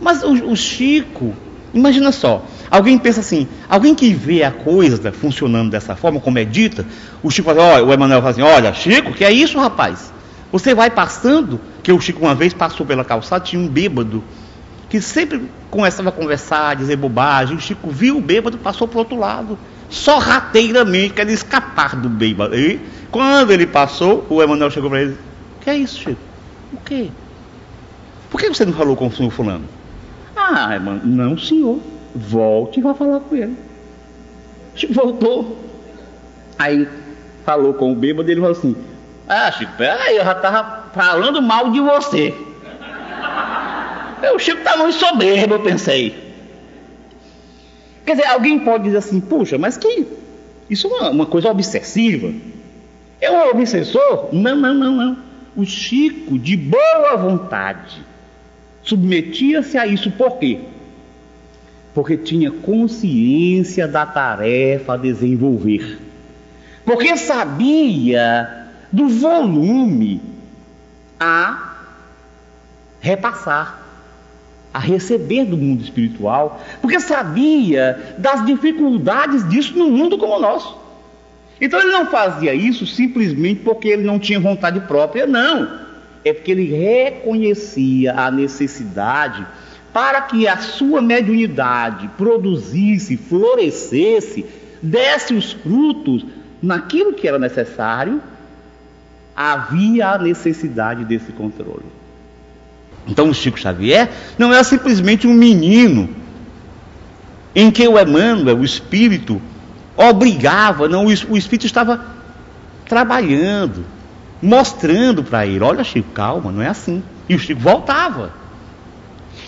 Mas 0.00 0.22
o, 0.22 0.50
o 0.50 0.56
Chico, 0.56 1.34
imagina 1.72 2.12
só, 2.12 2.44
alguém 2.70 2.98
pensa 2.98 3.20
assim, 3.20 3.48
alguém 3.68 3.94
que 3.94 4.12
vê 4.12 4.42
a 4.42 4.50
coisa 4.50 5.10
funcionando 5.12 5.70
dessa 5.70 5.96
forma, 5.96 6.20
como 6.20 6.38
é 6.38 6.44
dita, 6.44 6.86
o 7.22 7.30
Chico 7.30 7.48
fala, 7.48 7.62
olha, 7.62 7.84
o 7.84 7.92
Emanuel 7.92 8.20
fala 8.20 8.30
assim, 8.30 8.42
olha, 8.42 8.74
Chico, 8.74 9.12
que 9.12 9.24
é 9.24 9.32
isso, 9.32 9.58
rapaz? 9.58 10.12
Você 10.52 10.74
vai 10.74 10.90
passando, 10.90 11.60
que 11.82 11.90
o 11.90 12.00
Chico 12.00 12.20
uma 12.20 12.34
vez 12.34 12.52
passou 12.52 12.86
pela 12.86 13.04
calçada, 13.04 13.44
tinha 13.44 13.60
um 13.60 13.68
bêbado, 13.68 14.22
que 14.88 15.00
sempre 15.00 15.42
começava 15.70 16.10
a 16.10 16.12
conversar, 16.12 16.70
a 16.70 16.74
dizer 16.74 16.96
bobagem, 16.96 17.56
o 17.56 17.60
Chico 17.60 17.90
viu 17.90 18.18
o 18.18 18.20
bêbado, 18.20 18.58
passou 18.58 18.86
para 18.86 18.96
o 18.96 18.98
outro 19.00 19.18
lado, 19.18 19.58
sorrateiramente, 19.88 21.14
querendo 21.14 21.34
escapar 21.34 21.96
do 21.96 22.08
bêbado. 22.08 22.56
E 22.56 22.80
quando 23.10 23.52
ele 23.52 23.66
passou, 23.66 24.26
o 24.28 24.42
Emanuel 24.42 24.70
chegou 24.70 24.90
para 24.90 25.02
ele, 25.02 25.16
que 25.60 25.70
é 25.70 25.76
isso, 25.76 25.98
Chico? 26.00 26.20
O 26.72 26.76
quê? 26.78 27.08
Por 28.30 28.40
que 28.40 28.48
você 28.48 28.64
não 28.64 28.72
falou 28.72 28.96
com 28.96 29.06
o 29.06 29.12
senhor 29.12 29.30
fulano? 29.30 29.64
Ah, 30.36 30.74
irmão, 30.74 31.00
não, 31.02 31.38
senhor. 31.38 31.80
Volte 32.14 32.80
e 32.80 32.82
vá 32.82 32.94
falar 32.94 33.20
com 33.20 33.34
ele. 33.34 33.56
Voltou. 34.90 35.64
Aí 36.58 36.88
falou 37.44 37.74
com 37.74 37.92
o 37.92 37.94
bêbado 37.94 38.30
ele 38.30 38.40
falou 38.40 38.56
assim: 38.56 38.76
Ah, 39.28 39.50
Chico, 39.52 39.72
peraí, 39.76 40.16
eu 40.16 40.24
já 40.24 40.32
estava 40.32 40.84
falando 40.94 41.40
mal 41.40 41.70
de 41.70 41.80
você. 41.80 42.34
o 44.34 44.38
Chico 44.38 44.58
está 44.58 44.76
muito 44.76 44.94
soberbo, 44.94 45.54
eu 45.54 45.60
pensei. 45.60 46.25
Quer 48.06 48.14
dizer, 48.16 48.28
alguém 48.28 48.60
pode 48.60 48.84
dizer 48.84 48.98
assim, 48.98 49.20
puxa, 49.20 49.58
mas 49.58 49.76
que 49.76 50.06
isso 50.70 50.86
é 50.86 50.90
uma, 50.90 51.10
uma 51.10 51.26
coisa 51.26 51.50
obsessiva. 51.50 52.32
É 53.20 53.30
um 53.30 53.50
obsessor? 53.50 54.28
Não, 54.32 54.54
não, 54.54 54.72
não, 54.72 54.92
não. 54.92 55.18
O 55.56 55.64
Chico, 55.64 56.38
de 56.38 56.56
boa 56.56 57.16
vontade, 57.16 58.00
submetia-se 58.82 59.76
a 59.76 59.86
isso 59.86 60.10
por 60.12 60.38
quê? 60.38 60.60
Porque 61.92 62.16
tinha 62.16 62.50
consciência 62.50 63.88
da 63.88 64.06
tarefa 64.06 64.94
a 64.94 64.96
desenvolver. 64.96 65.98
Porque 66.84 67.16
sabia 67.16 68.68
do 68.92 69.08
volume 69.08 70.20
a 71.18 71.78
repassar, 73.00 73.85
a 74.76 74.78
receber 74.78 75.46
do 75.46 75.56
mundo 75.56 75.82
espiritual, 75.82 76.62
porque 76.82 77.00
sabia 77.00 78.14
das 78.18 78.44
dificuldades 78.44 79.48
disso 79.48 79.74
no 79.74 79.90
mundo 79.90 80.18
como 80.18 80.36
o 80.36 80.38
nosso. 80.38 80.76
Então 81.58 81.80
ele 81.80 81.92
não 81.92 82.04
fazia 82.10 82.52
isso 82.52 82.86
simplesmente 82.86 83.62
porque 83.64 83.88
ele 83.88 84.02
não 84.02 84.18
tinha 84.18 84.38
vontade 84.38 84.78
própria, 84.80 85.26
não. 85.26 85.80
É 86.22 86.30
porque 86.30 86.50
ele 86.50 86.66
reconhecia 86.66 88.12
a 88.20 88.30
necessidade 88.30 89.46
para 89.94 90.20
que 90.20 90.46
a 90.46 90.58
sua 90.58 91.00
mediunidade 91.00 92.10
produzisse, 92.18 93.16
florescesse, 93.16 94.44
desse 94.82 95.32
os 95.32 95.52
frutos 95.52 96.22
naquilo 96.62 97.14
que 97.14 97.26
era 97.26 97.38
necessário, 97.38 98.20
havia 99.34 100.10
a 100.10 100.18
necessidade 100.18 101.02
desse 101.02 101.32
controle. 101.32 102.05
Então 103.06 103.28
o 103.28 103.34
Chico 103.34 103.58
Xavier 103.58 104.10
não 104.38 104.52
era 104.52 104.64
simplesmente 104.64 105.26
um 105.26 105.34
menino 105.34 106.08
em 107.54 107.70
que 107.70 107.86
o 107.86 107.98
Emmanuel, 107.98 108.58
o 108.58 108.64
Espírito, 108.64 109.40
obrigava, 109.96 110.88
não, 110.88 111.06
o 111.06 111.36
Espírito 111.36 111.66
estava 111.66 112.04
trabalhando, 112.86 113.84
mostrando 114.42 115.22
para 115.22 115.46
ele: 115.46 115.62
olha, 115.62 115.84
Chico, 115.84 116.10
calma, 116.12 116.52
não 116.52 116.60
é 116.60 116.68
assim. 116.68 117.02
E 117.28 117.34
o 117.34 117.38
Chico 117.38 117.60
voltava. 117.60 118.32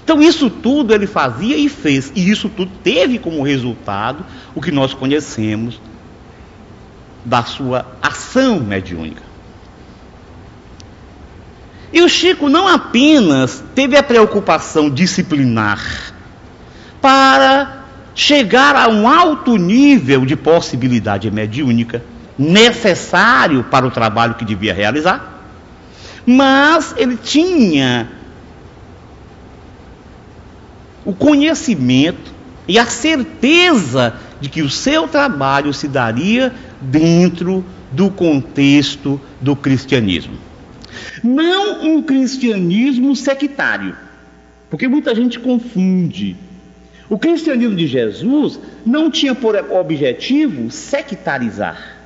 Então, 0.03 0.23
isso 0.23 0.49
tudo 0.49 0.95
ele 0.95 1.07
fazia 1.07 1.57
e 1.57 1.69
fez, 1.69 2.11
e 2.15 2.31
isso 2.31 2.49
tudo 2.49 2.71
teve 2.83 3.19
como 3.19 3.43
resultado 3.43 4.25
o 4.55 4.61
que 4.61 4.71
nós 4.71 4.95
conhecemos 4.95 5.79
da 7.27 7.43
sua 7.43 7.85
ação 8.01 8.59
mediúnica. 8.59 9.28
E 11.93 12.03
o 12.03 12.09
Chico 12.09 12.49
não 12.49 12.69
apenas 12.69 13.65
teve 13.75 13.97
a 13.97 14.03
preocupação 14.03 14.91
disciplinar 14.91 16.13
para 17.01 17.85
chegar 18.15 18.75
a 18.77 18.89
um 18.89 19.09
alto 19.09 19.57
nível 19.57 20.27
de 20.27 20.37
possibilidade 20.37 21.31
mediúnica 21.31 22.03
necessário 22.39 23.65
para 23.65 23.87
o 23.87 23.91
trabalho 23.91 24.35
que 24.35 24.45
devia 24.45 24.75
realizar, 24.75 25.41
mas 26.27 26.95
ele 26.97 27.17
tinha 27.17 28.09
o 31.05 31.13
conhecimento 31.13 32.33
e 32.67 32.79
a 32.79 32.85
certeza 32.87 34.15
de 34.41 34.49
que 34.49 34.63
o 34.63 34.69
seu 34.69 35.09
trabalho 35.09 35.73
se 35.73 35.89
daria 35.89 36.53
dentro 36.81 37.65
do 37.91 38.11
contexto 38.11 39.21
do 39.41 39.57
cristianismo. 39.57 40.48
Não 41.23 41.85
um 41.85 42.03
cristianismo 42.03 43.15
sectário, 43.17 43.97
porque 44.71 44.87
muita 44.87 45.15
gente 45.15 45.39
confunde. 45.39 46.37
O 47.09 47.19
cristianismo 47.19 47.75
de 47.75 47.87
Jesus 47.87 48.61
não 48.85 49.11
tinha 49.11 49.35
por 49.35 49.57
objetivo 49.73 50.71
sectarizar. 50.71 51.97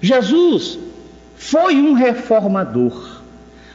Jesus 0.00 0.78
foi 1.34 1.76
um 1.76 1.94
reformador, 1.94 3.22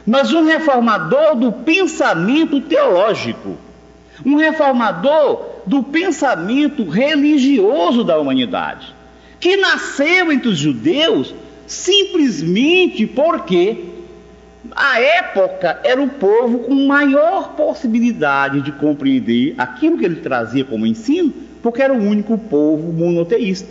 mas 0.06 0.32
um 0.32 0.44
reformador 0.44 1.34
do 1.34 1.50
pensamento 1.50 2.60
teológico, 2.60 3.56
um 4.24 4.36
reformador 4.36 5.62
do 5.66 5.82
pensamento 5.82 6.84
religioso 6.88 8.04
da 8.04 8.18
humanidade, 8.18 8.94
que 9.40 9.56
nasceu 9.56 10.30
entre 10.30 10.48
os 10.48 10.58
judeus 10.58 11.34
simplesmente 11.66 13.06
porque 13.06 13.76
a 14.72 15.00
época 15.00 15.80
era 15.82 16.00
o 16.02 16.08
povo 16.08 16.60
com 16.60 16.86
maior 16.86 17.54
possibilidade 17.54 18.60
de 18.60 18.72
compreender 18.72 19.54
aquilo 19.56 19.98
que 19.98 20.04
ele 20.04 20.16
trazia 20.16 20.64
como 20.64 20.86
ensino, 20.86 21.32
porque 21.62 21.82
era 21.82 21.92
o 21.92 21.96
único 21.96 22.36
povo 22.36 22.92
monoteísta. 22.92 23.68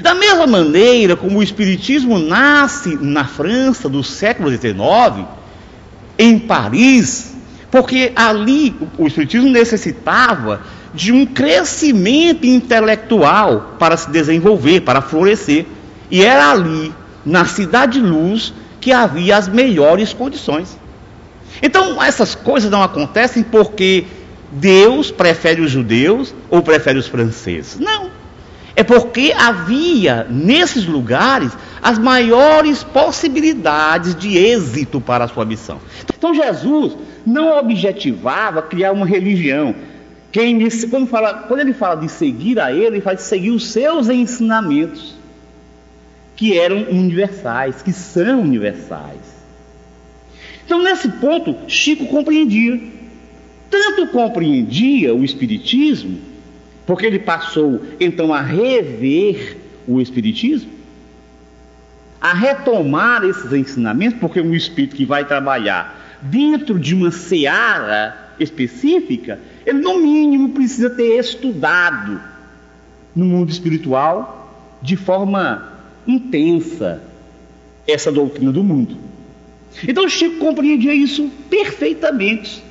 Da 0.00 0.14
mesma 0.14 0.46
maneira 0.46 1.16
como 1.16 1.38
o 1.38 1.42
Espiritismo 1.42 2.18
nasce 2.18 2.96
na 3.00 3.24
França 3.24 3.88
do 3.88 4.02
século 4.02 4.50
XIX, 4.50 5.26
em 6.18 6.38
Paris, 6.38 7.34
porque 7.70 8.12
ali 8.14 8.74
o 8.96 9.06
Espiritismo 9.06 9.48
necessitava 9.48 10.60
de 10.94 11.12
um 11.12 11.26
crescimento 11.26 12.46
intelectual 12.46 13.76
para 13.78 13.96
se 13.96 14.10
desenvolver, 14.10 14.80
para 14.80 15.00
florescer. 15.00 15.66
E 16.10 16.22
era 16.22 16.50
ali, 16.50 16.92
na 17.24 17.44
Cidade 17.44 18.00
Luz, 18.00 18.54
que 18.80 18.92
havia 18.92 19.36
as 19.36 19.48
melhores 19.48 20.12
condições. 20.12 20.78
Então, 21.62 22.02
essas 22.02 22.34
coisas 22.34 22.70
não 22.70 22.82
acontecem 22.82 23.42
porque 23.42 24.04
Deus 24.52 25.10
prefere 25.10 25.60
os 25.60 25.70
judeus 25.70 26.34
ou 26.50 26.62
prefere 26.62 26.98
os 26.98 27.06
franceses. 27.06 27.78
Não. 27.78 28.10
É 28.78 28.84
porque 28.84 29.34
havia 29.36 30.24
nesses 30.30 30.86
lugares 30.86 31.50
as 31.82 31.98
maiores 31.98 32.84
possibilidades 32.84 34.14
de 34.14 34.38
êxito 34.38 35.00
para 35.00 35.24
a 35.24 35.28
sua 35.28 35.44
missão. 35.44 35.80
Então 36.16 36.32
Jesus 36.32 36.96
não 37.26 37.58
objetivava 37.58 38.62
criar 38.62 38.92
uma 38.92 39.04
religião. 39.04 39.74
Quem, 40.30 40.68
quando, 40.88 41.08
fala, 41.08 41.34
quando 41.48 41.58
ele 41.58 41.72
fala 41.72 41.96
de 41.96 42.08
seguir 42.08 42.60
a 42.60 42.72
ele, 42.72 42.86
ele 42.86 43.00
fala 43.00 43.16
de 43.16 43.22
seguir 43.22 43.50
os 43.50 43.66
seus 43.66 44.08
ensinamentos, 44.08 45.17
que 46.38 46.56
eram 46.56 46.84
universais, 46.88 47.82
que 47.82 47.92
são 47.92 48.42
universais. 48.42 49.18
Então, 50.64 50.80
nesse 50.80 51.08
ponto, 51.08 51.56
Chico 51.66 52.06
compreendia. 52.06 52.80
Tanto 53.68 54.06
compreendia 54.06 55.12
o 55.12 55.24
Espiritismo, 55.24 56.16
porque 56.86 57.04
ele 57.04 57.18
passou 57.18 57.84
então 57.98 58.32
a 58.32 58.40
rever 58.40 59.56
o 59.84 60.00
Espiritismo, 60.00 60.70
a 62.20 62.32
retomar 62.32 63.24
esses 63.24 63.52
ensinamentos, 63.52 64.20
porque 64.20 64.40
um 64.40 64.54
espírito 64.54 64.94
que 64.94 65.04
vai 65.04 65.24
trabalhar 65.24 66.18
dentro 66.22 66.78
de 66.78 66.94
uma 66.94 67.10
seara 67.10 68.34
específica, 68.38 69.40
ele 69.66 69.80
no 69.80 69.98
mínimo 69.98 70.50
precisa 70.50 70.88
ter 70.88 71.18
estudado 71.18 72.20
no 73.14 73.24
mundo 73.24 73.50
espiritual 73.50 74.78
de 74.80 74.94
forma 74.94 75.77
intensa 76.08 77.02
essa 77.86 78.10
doutrina 78.10 78.50
do 78.50 78.64
mundo. 78.64 78.96
Então 79.86 80.08
Chico 80.08 80.38
compreendia 80.38 80.94
isso 80.94 81.30
perfeitamente. 81.48 82.64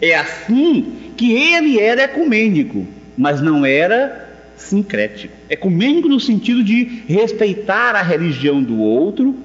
É 0.00 0.14
assim 0.14 1.12
que 1.16 1.32
ele 1.32 1.80
era 1.80 2.02
ecumênico 2.02 2.86
mas 3.16 3.40
não 3.40 3.64
era 3.64 4.28
sincrético. 4.56 5.34
Ecumênico 5.48 6.08
no 6.08 6.20
sentido 6.20 6.62
de 6.62 7.02
respeitar 7.06 7.94
a 7.94 8.02
religião 8.02 8.62
do 8.62 8.78
outro 8.78 9.36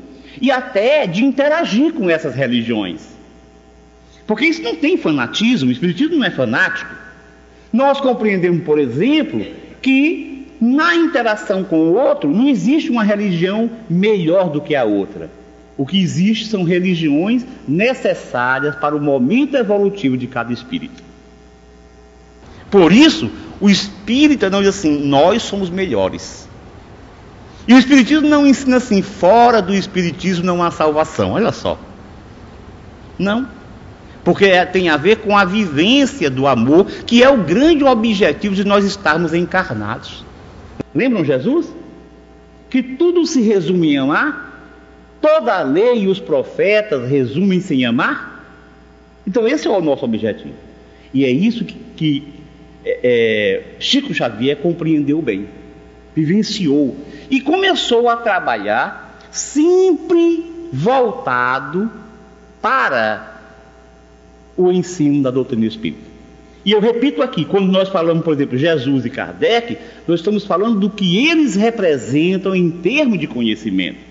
e 0.41 0.51
até 0.51 1.05
de 1.07 1.23
interagir 1.23 1.93
com 1.93 2.09
essas 2.09 2.35
religiões. 2.35 3.01
Porque 4.25 4.45
isso 4.45 4.61
não 4.61 4.75
tem 4.75 4.97
fanatismo, 4.97 5.69
o 5.69 5.71
Espiritismo 5.71 6.17
não 6.17 6.25
é 6.25 6.31
fanático. 6.31 6.93
Nós 7.73 7.99
compreendemos, 7.99 8.63
por 8.63 8.79
exemplo, 8.79 9.45
que 9.81 10.28
na 10.59 10.95
interação 10.95 11.63
com 11.63 11.77
o 11.77 11.93
outro 11.93 12.29
não 12.29 12.47
existe 12.47 12.89
uma 12.89 13.03
religião 13.03 13.69
melhor 13.89 14.49
do 14.49 14.59
que 14.59 14.75
a 14.75 14.83
outra. 14.83 15.29
O 15.77 15.85
que 15.85 16.01
existe 16.01 16.47
são 16.47 16.63
religiões 16.63 17.45
necessárias 17.65 18.75
para 18.75 18.95
o 18.95 18.99
momento 18.99 19.55
evolutivo 19.55 20.17
de 20.17 20.27
cada 20.27 20.51
espírito. 20.51 21.01
Por 22.69 22.91
isso, 22.91 23.31
o 23.61 23.69
espírita 23.69 24.49
não 24.49 24.59
diz 24.61 24.77
assim, 24.77 25.05
nós 25.07 25.41
somos 25.41 25.69
melhores. 25.69 26.49
E 27.65 27.73
o 27.73 27.77
espiritismo 27.77 28.27
não 28.27 28.45
ensina 28.45 28.77
assim, 28.77 29.01
fora 29.01 29.61
do 29.61 29.73
espiritismo 29.73 30.43
não 30.43 30.61
há 30.61 30.69
salvação. 30.69 31.31
Olha 31.31 31.51
só. 31.51 31.79
Não. 33.17 33.47
Porque 34.23 34.45
é, 34.45 34.65
tem 34.65 34.89
a 34.89 34.97
ver 34.97 35.17
com 35.17 35.37
a 35.37 35.45
vivência 35.45 36.29
do 36.29 36.45
amor, 36.45 36.85
que 36.85 37.23
é 37.23 37.29
o 37.29 37.37
grande 37.37 37.83
objetivo 37.83 38.53
de 38.53 38.65
nós 38.65 38.83
estarmos 38.83 39.33
encarnados. 39.33 40.25
Lembram 40.93 41.23
Jesus? 41.23 41.73
Que 42.69 42.81
tudo 42.81 43.25
se 43.25 43.41
resume 43.41 43.93
em 43.93 43.97
amar? 43.97 44.47
Toda 45.21 45.59
a 45.59 45.63
lei 45.63 46.03
e 46.03 46.07
os 46.07 46.19
profetas 46.19 47.09
resumem-se 47.09 47.75
em 47.75 47.85
amar? 47.85 48.45
Então, 49.27 49.47
esse 49.47 49.67
é 49.67 49.69
o 49.69 49.81
nosso 49.81 50.05
objetivo. 50.05 50.53
E 51.13 51.25
é 51.25 51.29
isso 51.29 51.65
que, 51.65 51.75
que 51.95 52.27
é, 52.85 52.99
é, 53.03 53.63
Chico 53.79 54.13
Xavier 54.13 54.57
compreendeu 54.57 55.21
bem, 55.21 55.47
vivenciou 56.15 56.95
e 57.29 57.41
começou 57.41 58.09
a 58.09 58.17
trabalhar 58.17 59.19
sempre 59.31 60.69
voltado 60.71 61.91
para 62.61 63.41
o 64.55 64.71
ensino 64.71 65.23
da 65.23 65.31
doutrina 65.31 65.65
espírita. 65.65 66.08
E 66.65 66.71
eu 66.71 66.79
repito 66.79 67.21
aqui, 67.21 67.45
quando 67.45 67.71
nós 67.71 67.89
falamos, 67.89 68.23
por 68.23 68.33
exemplo, 68.33 68.57
Jesus 68.57 69.05
e 69.05 69.09
Kardec, 69.09 69.77
nós 70.07 70.19
estamos 70.19 70.45
falando 70.45 70.79
do 70.79 70.89
que 70.89 71.29
eles 71.29 71.55
representam 71.55 72.53
em 72.53 72.69
termos 72.69 73.19
de 73.19 73.27
conhecimento. 73.27 74.09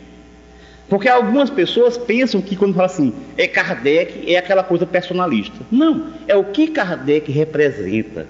Porque 0.88 1.08
algumas 1.08 1.50
pessoas 1.50 1.98
pensam 1.98 2.40
que 2.40 2.56
quando 2.56 2.74
fala 2.74 2.86
assim, 2.86 3.12
é 3.36 3.46
Kardec, 3.46 4.32
é 4.32 4.38
aquela 4.38 4.64
coisa 4.64 4.86
personalista. 4.86 5.58
Não, 5.70 6.06
é 6.26 6.34
o 6.34 6.44
que 6.44 6.68
Kardec 6.68 7.30
representa. 7.30 8.26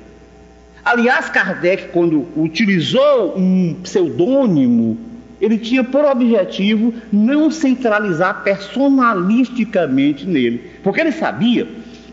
Aliás, 0.85 1.28
Kardec, 1.28 1.88
quando 1.92 2.26
utilizou 2.37 3.38
um 3.38 3.76
pseudônimo 3.83 4.98
ele 5.40 5.59
tinha 5.59 5.85
por 5.85 6.04
objetivo 6.04 6.92
não 7.12 7.50
centralizar 7.50 8.42
personalisticamente 8.42 10.26
nele, 10.26 10.70
porque 10.83 11.00
ele 11.00 11.12
sabia 11.12 11.66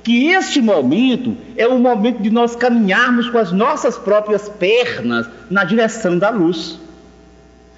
que 0.05 0.27
este 0.27 0.61
momento 0.61 1.35
é 1.57 1.67
o 1.67 1.79
momento 1.79 2.21
de 2.21 2.29
nós 2.29 2.55
caminharmos 2.55 3.27
com 3.27 3.39
as 3.39 3.51
nossas 3.51 3.97
próprias 3.97 4.47
pernas 4.47 5.27
na 5.49 5.63
direção 5.63 6.15
da 6.15 6.29
luz. 6.29 6.79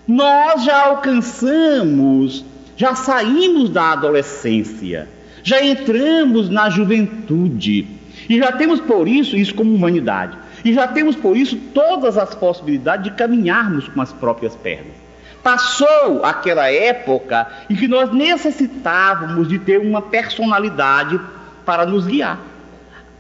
Nós 0.06 0.66
já 0.66 0.88
alcançamos, 0.88 2.44
já 2.76 2.96
saímos 2.96 3.70
da 3.70 3.94
adolescência, 3.94 5.08
já 5.42 5.64
entramos 5.64 6.50
na 6.50 6.70
juventude 6.70 7.88
e 8.30 8.38
já 8.38 8.52
temos 8.52 8.82
por 8.82 9.08
isso 9.08 9.38
isso 9.38 9.56
como 9.56 9.74
humanidade. 9.74 10.38
E 10.66 10.74
já 10.74 10.86
temos 10.86 11.16
por 11.16 11.38
isso 11.38 11.56
todas 11.74 12.18
as 12.18 12.36
possibilidades 12.36 13.06
de 13.06 13.12
caminharmos 13.12 13.88
com 13.88 14.02
as 14.02 14.12
próprias 14.12 14.54
pernas. 14.54 14.98
Passou 15.42 16.26
aquela 16.26 16.70
época 16.70 17.48
em 17.70 17.76
que 17.76 17.88
nós 17.88 18.12
necessitávamos 18.12 19.48
de 19.48 19.60
ter 19.60 19.78
uma 19.78 20.02
personalidade 20.02 21.18
para 21.68 21.86
nos 21.86 22.08
guiar. 22.08 22.40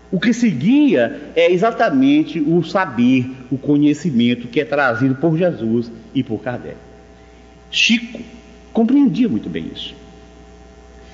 O 0.10 0.22
que 0.22 0.32
seguia 0.32 1.34
é 1.36 1.52
exatamente 1.52 2.40
o 2.40 2.64
saber, 2.64 3.30
o 3.52 3.58
conhecimento 3.58 4.48
que 4.48 4.62
é 4.62 4.64
trazido 4.64 5.16
por 5.16 5.38
Jesus 5.38 5.92
e 6.16 6.24
por 6.24 6.42
Kardec. 6.42 6.78
Chico 7.70 8.22
compreendia 8.72 9.28
muito 9.28 9.50
bem 9.50 9.70
isso. 9.76 9.94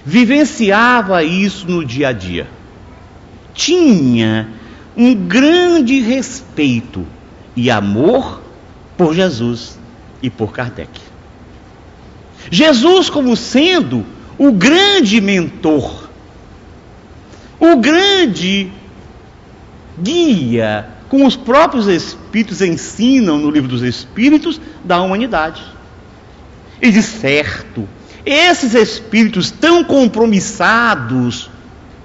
Vivenciava 0.05 1.23
isso 1.23 1.67
no 1.67 1.83
dia 1.83 2.09
a 2.09 2.11
dia. 2.11 2.45
Tinha 3.55 4.47
um 4.95 5.15
grande 5.15 6.01
respeito 6.01 7.03
e 7.55 7.71
amor 7.71 8.43
por 8.95 9.15
Jesus 9.15 9.79
e 10.21 10.29
por 10.29 10.53
Kardec. 10.53 11.01
Jesus, 12.51 13.09
como 13.09 13.35
sendo 13.35 14.05
o 14.37 14.51
grande 14.51 15.19
mentor, 15.19 16.03
o 17.65 17.77
grande 17.77 18.69
guia, 19.97 20.85
como 21.07 21.25
os 21.25 21.37
próprios 21.37 21.87
Espíritos 21.87 22.61
ensinam 22.61 23.37
no 23.37 23.49
livro 23.49 23.69
dos 23.69 23.81
Espíritos, 23.81 24.59
da 24.83 25.01
humanidade. 25.01 25.63
E 26.81 26.91
de 26.91 27.01
certo, 27.01 27.87
esses 28.25 28.73
Espíritos 28.73 29.49
tão 29.49 29.81
compromissados 29.81 31.49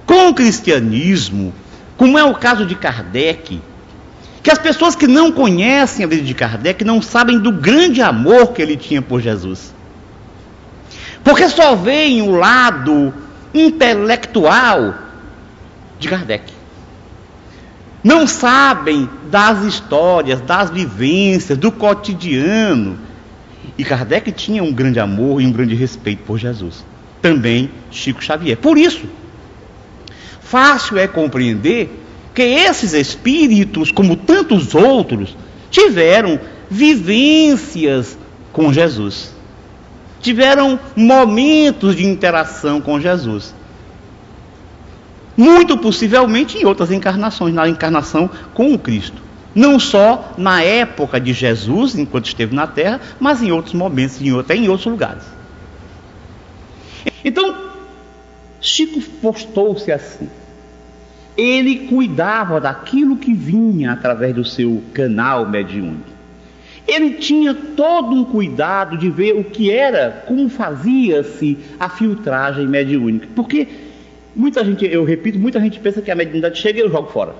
com 0.07 0.29
o 0.29 0.35
cristianismo, 0.35 1.53
como 1.97 2.17
é 2.17 2.23
o 2.23 2.35
caso 2.35 2.65
de 2.65 2.77
Kardec, 2.77 3.61
que 4.41 4.51
as 4.53 4.59
pessoas 4.59 4.95
que 4.95 5.09
não 5.09 5.33
conhecem 5.33 6.05
a 6.05 6.09
vida 6.09 6.23
de 6.23 6.35
Kardec 6.35 6.85
não 6.85 7.03
sabem 7.03 7.37
do 7.37 7.51
grande 7.51 8.01
amor 8.01 8.53
que 8.53 8.63
ele 8.63 8.77
tinha 8.77 9.03
por 9.03 9.21
Jesus. 9.21 9.75
Porque 11.25 11.49
só 11.49 11.75
veem 11.75 12.23
o 12.23 12.31
lado 12.31 13.13
intelectual 13.53 15.08
de 15.99 16.09
Kardec. 16.09 16.53
Não 18.03 18.27
sabem 18.27 19.09
das 19.31 19.65
histórias, 19.65 20.41
das 20.41 20.71
vivências, 20.71 21.59
do 21.59 21.73
cotidiano. 21.73 22.99
E 23.77 23.85
Kardec 23.85 24.31
tinha 24.33 24.63
um 24.63 24.73
grande 24.73 25.01
amor 25.01 25.43
e 25.43 25.47
um 25.47 25.53
grande 25.53 25.75
respeito 25.75 26.23
por 26.23 26.39
Jesus. 26.39 26.85
Também 27.21 27.71
Chico 27.91 28.23
Xavier. 28.23 28.57
Por 28.57 28.79
isso, 28.79 29.05
fácil 30.41 30.99
é 30.99 31.09
compreender 31.09 31.91
que 32.35 32.43
esses 32.43 32.93
espíritos, 32.93 33.91
como 33.91 34.15
tantos 34.15 34.75
outros, 34.75 35.37
tiveram 35.71 36.39
vivências 36.71 38.17
com 38.53 38.73
Jesus. 38.73 39.35
Tiveram 40.21 40.79
momentos 40.95 41.97
de 41.97 42.07
interação 42.07 42.81
com 42.81 43.01
Jesus. 43.01 43.55
Muito 45.39 45.79
possivelmente 45.79 46.59
em 46.59 46.67
outras 46.67 46.91
encarnações, 46.91 47.55
na 47.55 47.67
encarnação 47.67 48.29
com 48.53 48.75
o 48.75 48.79
Cristo. 48.79 49.23
Não 49.55 49.79
só 49.79 50.35
na 50.37 50.63
época 50.63 51.19
de 51.19 51.33
Jesus, 51.33 51.97
enquanto 51.97 52.27
esteve 52.27 52.55
na 52.55 52.67
terra, 52.67 53.01
mas 53.19 53.43
em 53.43 53.51
outros 53.51 53.73
momentos, 53.73 54.19
até 54.39 54.55
em 54.55 54.69
outros 54.69 54.87
lugares. 54.87 55.23
Então, 57.25 57.57
Chico 58.61 59.01
postou-se 59.23 59.91
assim 59.91 60.29
ele 61.39 61.87
cuidava 61.87 62.61
daquilo 62.61 63.17
que 63.17 63.33
vinha 63.33 63.93
através 63.93 64.35
do 64.35 64.45
seu 64.45 64.83
canal 64.93 65.49
mediúnico. 65.49 66.19
Ele 66.85 67.13
tinha 67.13 67.55
todo 67.55 68.13
um 68.13 68.25
cuidado 68.25 68.99
de 68.99 69.09
ver 69.09 69.37
o 69.37 69.45
que 69.45 69.71
era, 69.71 70.25
como 70.27 70.49
fazia-se 70.49 71.57
a 71.79 71.89
filtragem 71.89 72.67
mediúnica. 72.67 73.29
Porque 73.37 73.69
muita 74.39 74.65
gente, 74.65 74.87
eu 74.87 75.03
repito, 75.05 75.39
muita 75.39 75.61
gente 75.61 75.81
pensa 75.81 76.01
que 76.01 76.11
a 76.11 76.15
mediunidade 76.15 76.59
chega 76.59 76.79
e 76.79 76.83
eu 76.83 76.91
jogo 76.91 77.11
fora. 77.11 77.35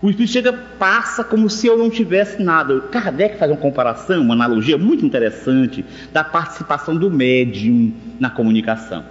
O 0.00 0.08
espírito 0.08 0.32
chega, 0.32 0.52
passa 0.52 1.24
como 1.24 1.50
se 1.50 1.66
eu 1.66 1.76
não 1.76 1.90
tivesse 1.90 2.40
nada. 2.40 2.80
Kardec 2.82 3.38
faz 3.38 3.50
uma 3.50 3.56
comparação, 3.56 4.22
uma 4.22 4.34
analogia 4.34 4.78
muito 4.78 5.04
interessante 5.04 5.84
da 6.12 6.22
participação 6.22 6.96
do 6.96 7.10
médium 7.10 7.92
na 8.20 8.30
comunicação. 8.30 9.04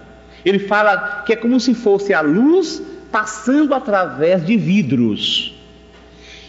Ele 0.45 0.59
fala 0.59 1.23
que 1.25 1.33
é 1.33 1.35
como 1.35 1.59
se 1.59 1.73
fosse 1.73 2.13
a 2.13 2.21
luz 2.21 2.81
passando 3.11 3.73
através 3.73 4.45
de 4.45 4.55
vidros. 4.55 5.53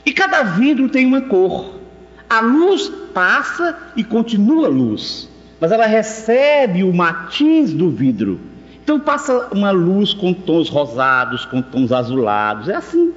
E 0.05 0.13
cada 0.13 0.43
vidro 0.43 0.89
tem 0.89 1.07
uma 1.07 1.23
cor. 1.23 1.81
A 2.29 2.41
luz 2.41 2.93
passa 3.13 3.77
e 3.97 4.05
continua 4.05 4.69
luz, 4.69 5.29
mas 5.59 5.73
ela 5.73 5.87
recebe 5.87 6.85
o 6.85 6.93
matiz 6.93 7.73
do 7.73 7.91
vidro. 7.91 8.39
Então 8.87 9.01
passa 9.01 9.49
uma 9.51 9.72
luz 9.72 10.14
com 10.14 10.33
tons 10.33 10.68
rosados, 10.68 11.44
com 11.44 11.61
tons 11.61 11.90
azulados. 11.90 12.68
É 12.68 12.77
assim. 12.77 13.12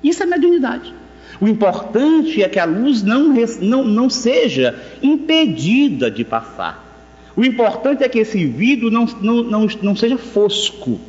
Isso 0.00 0.22
é 0.22 0.26
mediunidade. 0.26 0.94
O 1.40 1.48
importante 1.48 2.40
é 2.40 2.48
que 2.48 2.60
a 2.60 2.64
luz 2.64 3.02
não, 3.02 3.34
não, 3.60 3.84
não 3.84 4.08
seja 4.08 4.80
impedida 5.02 6.08
de 6.08 6.22
passar. 6.22 6.84
O 7.34 7.44
importante 7.44 8.04
é 8.04 8.08
que 8.08 8.20
esse 8.20 8.46
vidro 8.46 8.88
não, 8.88 9.06
não, 9.20 9.42
não, 9.42 9.66
não 9.82 9.96
seja 9.96 10.16
fosco. 10.16 11.00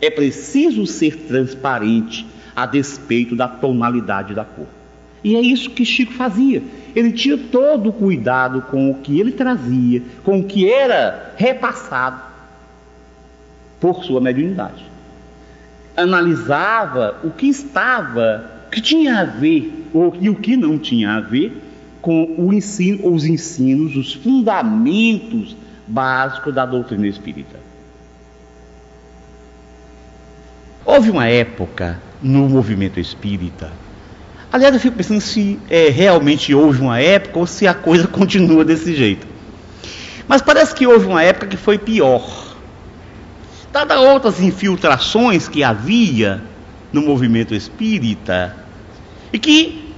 É 0.00 0.08
preciso 0.08 0.86
ser 0.86 1.14
transparente 1.28 2.26
a 2.56 2.64
despeito 2.64 3.36
da 3.36 3.46
tonalidade 3.46 4.32
da 4.32 4.46
cor. 4.46 4.66
E 5.22 5.36
é 5.36 5.42
isso 5.42 5.68
que 5.68 5.84
Chico 5.84 6.14
fazia. 6.14 6.62
Ele 6.96 7.12
tinha 7.12 7.36
todo 7.36 7.90
o 7.90 7.92
cuidado 7.92 8.62
com 8.62 8.90
o 8.90 8.94
que 8.94 9.20
ele 9.20 9.32
trazia, 9.32 10.02
com 10.22 10.40
o 10.40 10.44
que 10.44 10.66
era 10.66 11.34
repassado 11.36 12.32
por 13.84 14.02
sua 14.02 14.18
mediunidade. 14.18 14.82
Analisava 15.94 17.20
o 17.22 17.30
que 17.30 17.46
estava, 17.46 18.50
o 18.66 18.70
que 18.70 18.80
tinha 18.80 19.18
a 19.20 19.24
ver 19.24 19.90
e 20.22 20.30
o 20.30 20.34
que 20.34 20.56
não 20.56 20.78
tinha 20.78 21.10
a 21.10 21.20
ver 21.20 21.60
com 22.00 22.34
o 22.38 22.50
ensino, 22.50 23.12
os 23.12 23.26
ensinos, 23.26 23.94
os 23.94 24.14
fundamentos 24.14 25.54
básicos 25.86 26.54
da 26.54 26.64
doutrina 26.64 27.06
espírita. 27.06 27.60
Houve 30.82 31.10
uma 31.10 31.28
época 31.28 32.00
no 32.22 32.48
movimento 32.48 32.98
espírita. 32.98 33.70
Aliás, 34.50 34.72
eu 34.72 34.80
fico 34.80 34.96
pensando 34.96 35.20
se 35.20 35.60
é, 35.68 35.90
realmente 35.90 36.54
houve 36.54 36.80
uma 36.80 37.00
época 37.00 37.38
ou 37.38 37.46
se 37.46 37.66
a 37.66 37.74
coisa 37.74 38.08
continua 38.08 38.64
desse 38.64 38.96
jeito. 38.96 39.26
Mas 40.26 40.40
parece 40.40 40.74
que 40.74 40.86
houve 40.86 41.04
uma 41.04 41.22
época 41.22 41.48
que 41.48 41.58
foi 41.58 41.76
pior. 41.76 42.53
Dadas 43.74 43.98
outras 43.98 44.40
infiltrações 44.40 45.48
que 45.48 45.64
havia 45.64 46.40
no 46.92 47.02
movimento 47.02 47.56
espírita 47.56 48.54
e 49.32 49.38
que 49.40 49.92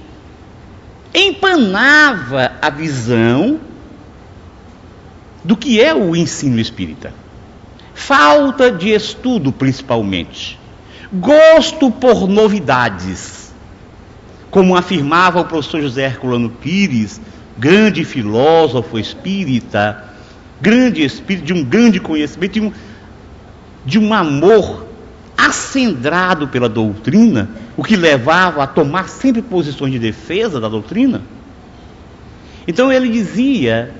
empanava 1.13 2.53
a 2.59 2.71
visão 2.71 3.59
do 5.43 5.55
que 5.55 5.79
é 5.79 5.93
o 5.93 6.15
ensino 6.15 6.59
espírita. 6.59 7.13
Falta 7.93 8.71
de 8.71 8.89
estudo, 8.89 9.51
principalmente. 9.51 10.59
Gosto 11.13 11.91
por 11.91 12.27
novidades. 12.27 13.53
Como 14.49 14.75
afirmava 14.75 15.41
o 15.41 15.45
professor 15.45 15.83
José 15.83 16.05
Herculano 16.05 16.49
Pires, 16.49 17.21
grande 17.55 18.03
filósofo 18.03 18.97
espírita, 18.97 20.03
grande 20.59 21.03
espírito 21.03 21.45
de 21.45 21.53
um 21.53 21.63
grande 21.63 21.99
conhecimento, 21.99 22.53
de 22.53 22.61
um, 22.61 22.73
de 23.87 23.97
um 23.97 24.13
amor 24.13 24.85
acendrado 25.35 26.47
pela 26.47 26.69
doutrina, 26.69 27.49
o 27.75 27.83
que 27.83 27.95
levava 27.95 28.61
a 28.61 28.67
tomar 28.67 29.09
sempre 29.09 29.41
posições 29.41 29.91
de 29.91 29.97
defesa 29.97 30.59
da 30.59 30.69
doutrina. 30.69 31.23
Então 32.67 32.91
ele 32.91 33.09
dizia, 33.09 33.91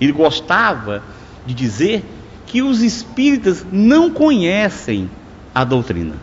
ele 0.00 0.12
gostava 0.12 1.02
de 1.44 1.52
dizer 1.52 2.02
que 2.46 2.62
os 2.62 2.80
espíritas 2.80 3.66
não 3.70 4.08
conhecem 4.08 5.10
a 5.54 5.64
doutrina 5.64 6.14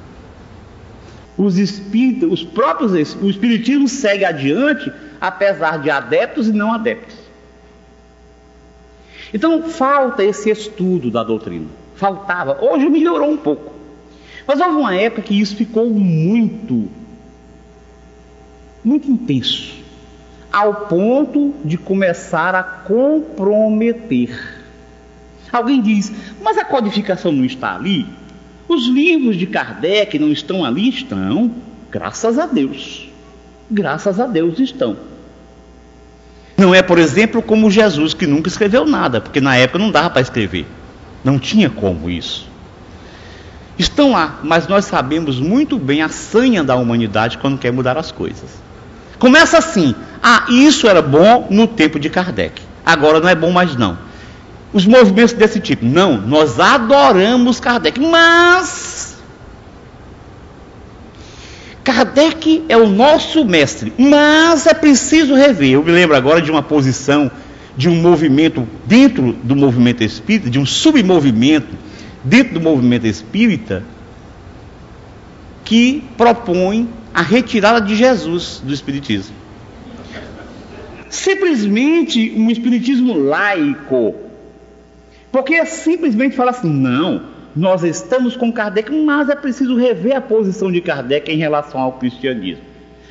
os 1.40 1.58
espíritos, 1.58 2.30
os 2.30 2.44
próprios, 2.44 3.16
o 3.16 3.30
espiritismo 3.30 3.88
segue 3.88 4.26
adiante, 4.26 4.92
apesar 5.22 5.80
de 5.80 5.90
adeptos 5.90 6.50
e 6.50 6.52
não 6.52 6.74
adeptos. 6.74 7.16
Então 9.34 9.64
falta 9.70 10.22
esse 10.22 10.50
estudo 10.50 11.10
da 11.10 11.24
doutrina. 11.24 11.68
Faltava. 12.00 12.58
Hoje 12.62 12.88
melhorou 12.88 13.30
um 13.30 13.36
pouco. 13.36 13.74
Mas 14.48 14.62
houve 14.62 14.78
uma 14.78 14.96
época 14.96 15.22
que 15.22 15.38
isso 15.38 15.54
ficou 15.54 15.90
muito, 15.90 16.90
muito 18.84 19.12
intenso, 19.12 19.74
ao 20.52 20.88
ponto 20.88 21.54
de 21.64 21.78
começar 21.78 22.56
a 22.56 22.64
comprometer. 22.64 24.64
Alguém 25.52 25.82
diz, 25.82 26.10
mas 26.42 26.58
a 26.58 26.64
codificação 26.64 27.34
não 27.34 27.44
está 27.44 27.76
ali? 27.76 28.08
Os 28.66 28.88
livros 28.88 29.36
de 29.36 29.46
Kardec 29.46 30.18
não 30.18 30.32
estão 30.32 30.64
ali? 30.64 30.88
Estão, 30.88 31.52
graças 31.92 32.40
a 32.40 32.46
Deus. 32.46 33.10
Graças 33.70 34.22
a 34.22 34.26
Deus 34.26 34.58
estão. 34.58 34.96
Não 36.58 36.74
é, 36.74 36.82
por 36.82 36.98
exemplo, 36.98 37.42
como 37.42 37.70
Jesus, 37.70 38.14
que 38.14 38.26
nunca 38.26 38.48
escreveu 38.48 38.86
nada, 38.86 39.20
porque 39.20 39.42
na 39.42 39.58
época 39.58 39.80
não 39.80 39.92
dava 39.92 40.10
para 40.10 40.22
escrever. 40.22 40.66
Não 41.24 41.38
tinha 41.38 41.70
como 41.70 42.10
isso. 42.10 42.50
Estão 43.78 44.12
lá, 44.12 44.40
mas 44.44 44.68
nós 44.68 44.86
sabemos 44.86 45.40
muito 45.40 45.78
bem 45.78 46.02
a 46.02 46.10
sanha 46.10 46.64
da 46.64 46.76
humanidade 46.76 47.38
quando 47.38 47.58
quer 47.58 47.72
mudar 47.72 47.98
as 47.98 48.12
coisas. 48.12 48.50
Começa 49.18 49.58
assim: 49.58 49.96
ah, 50.22 50.46
isso 50.50 50.88
era 50.88 51.02
bom 51.02 51.48
no 51.50 51.66
tempo 51.68 52.00
de 52.00 52.10
Kardec, 52.10 52.62
agora 52.86 53.20
não 53.20 53.30
é 53.30 53.36
bom 53.36 53.52
mais 53.52 53.76
não. 53.76 53.98
Os 54.72 54.86
movimentos 54.86 55.34
desse 55.34 55.60
tipo, 55.60 55.86
não, 55.86 56.18
nós 56.18 56.60
adoramos 56.60 57.60
Kardec, 57.60 58.00
mas 58.00 59.18
Kardec 61.84 62.66
é 62.70 62.78
o 62.78 62.88
nosso 62.88 63.44
mestre, 63.44 63.92
mas 63.98 64.68
é 64.68 64.74
preciso 64.74 65.34
rever. 65.34 65.72
Eu 65.72 65.84
me 65.84 65.92
lembro 65.92 66.16
agora 66.16 66.42
de 66.42 66.52
uma 66.52 66.62
posição 66.62 67.32
de 67.80 67.88
um 67.88 67.96
movimento 67.96 68.68
dentro 68.86 69.32
do 69.32 69.56
movimento 69.56 70.04
espírita, 70.04 70.50
de 70.50 70.60
um 70.60 70.66
submovimento 70.66 71.78
dentro 72.22 72.56
do 72.56 72.60
movimento 72.60 73.08
espírita, 73.08 73.86
que 75.64 76.04
propõe 76.18 76.90
a 77.14 77.22
retirada 77.22 77.80
de 77.80 77.96
Jesus 77.96 78.62
do 78.62 78.74
Espiritismo. 78.74 79.34
Simplesmente 81.10 82.34
um 82.36 82.52
Espiritismo 82.52 83.18
laico. 83.18 84.14
Porque 85.32 85.54
é 85.54 85.64
simplesmente 85.64 86.36
falar 86.36 86.52
assim: 86.52 86.70
não, 86.70 87.28
nós 87.56 87.86
estamos 87.86 88.36
com 88.36 88.52
Kardec, 88.52 88.92
mas 88.92 89.30
é 89.30 89.36
preciso 89.38 89.78
rever 89.78 90.18
a 90.18 90.22
posição 90.22 90.70
de 90.70 90.82
Kardec 90.82 91.32
em 91.32 91.38
relação 91.38 91.80
ao 91.80 91.94
cristianismo. 91.94 92.69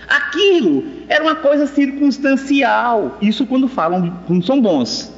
Aquilo 0.09 0.85
era 1.09 1.23
uma 1.23 1.35
coisa 1.35 1.67
circunstancial. 1.67 3.19
Isso 3.21 3.47
quando 3.47 3.69
falam, 3.69 4.19
quando 4.27 4.45
são 4.45 4.61
bons. 4.61 5.13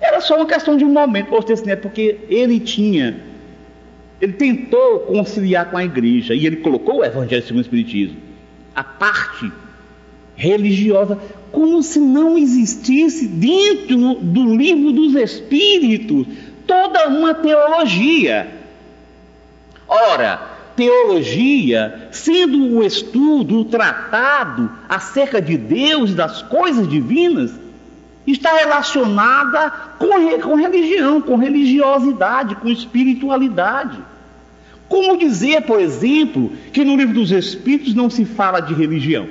Era 0.00 0.20
só 0.20 0.36
uma 0.36 0.46
questão 0.46 0.76
de 0.76 0.84
um 0.84 0.92
momento, 0.92 1.28
porque 1.80 2.18
ele 2.28 2.58
tinha, 2.58 3.20
ele 4.20 4.32
tentou 4.32 5.00
conciliar 5.00 5.70
com 5.70 5.76
a 5.76 5.84
igreja 5.84 6.34
e 6.34 6.46
ele 6.46 6.56
colocou 6.56 6.98
o 6.98 7.04
Evangelho 7.04 7.42
segundo 7.42 7.58
o 7.58 7.62
Espiritismo, 7.62 8.16
a 8.74 8.82
parte 8.82 9.52
religiosa, 10.34 11.18
como 11.52 11.82
se 11.82 12.00
não 12.00 12.36
existisse 12.36 13.28
dentro 13.28 14.14
do 14.14 14.56
livro 14.56 14.90
dos 14.90 15.14
Espíritos 15.14 16.26
toda 16.66 17.08
uma 17.08 17.34
teologia. 17.34 18.48
Ora, 19.86 20.51
teologia, 20.76 22.08
sendo 22.10 22.76
o 22.76 22.82
estudo, 22.82 23.60
o 23.60 23.64
tratado 23.64 24.70
acerca 24.88 25.40
de 25.40 25.56
Deus 25.56 26.10
e 26.10 26.14
das 26.14 26.42
coisas 26.42 26.88
divinas, 26.88 27.52
está 28.26 28.56
relacionada 28.56 29.70
com, 29.98 30.08
com 30.40 30.54
religião, 30.54 31.20
com 31.20 31.36
religiosidade, 31.36 32.54
com 32.56 32.68
espiritualidade. 32.68 33.98
Como 34.88 35.16
dizer, 35.16 35.62
por 35.62 35.80
exemplo, 35.80 36.52
que 36.72 36.84
no 36.84 36.96
livro 36.96 37.14
dos 37.14 37.30
Espíritos 37.30 37.94
não 37.94 38.10
se 38.10 38.24
fala 38.24 38.60
de 38.60 38.74
religião? 38.74 39.26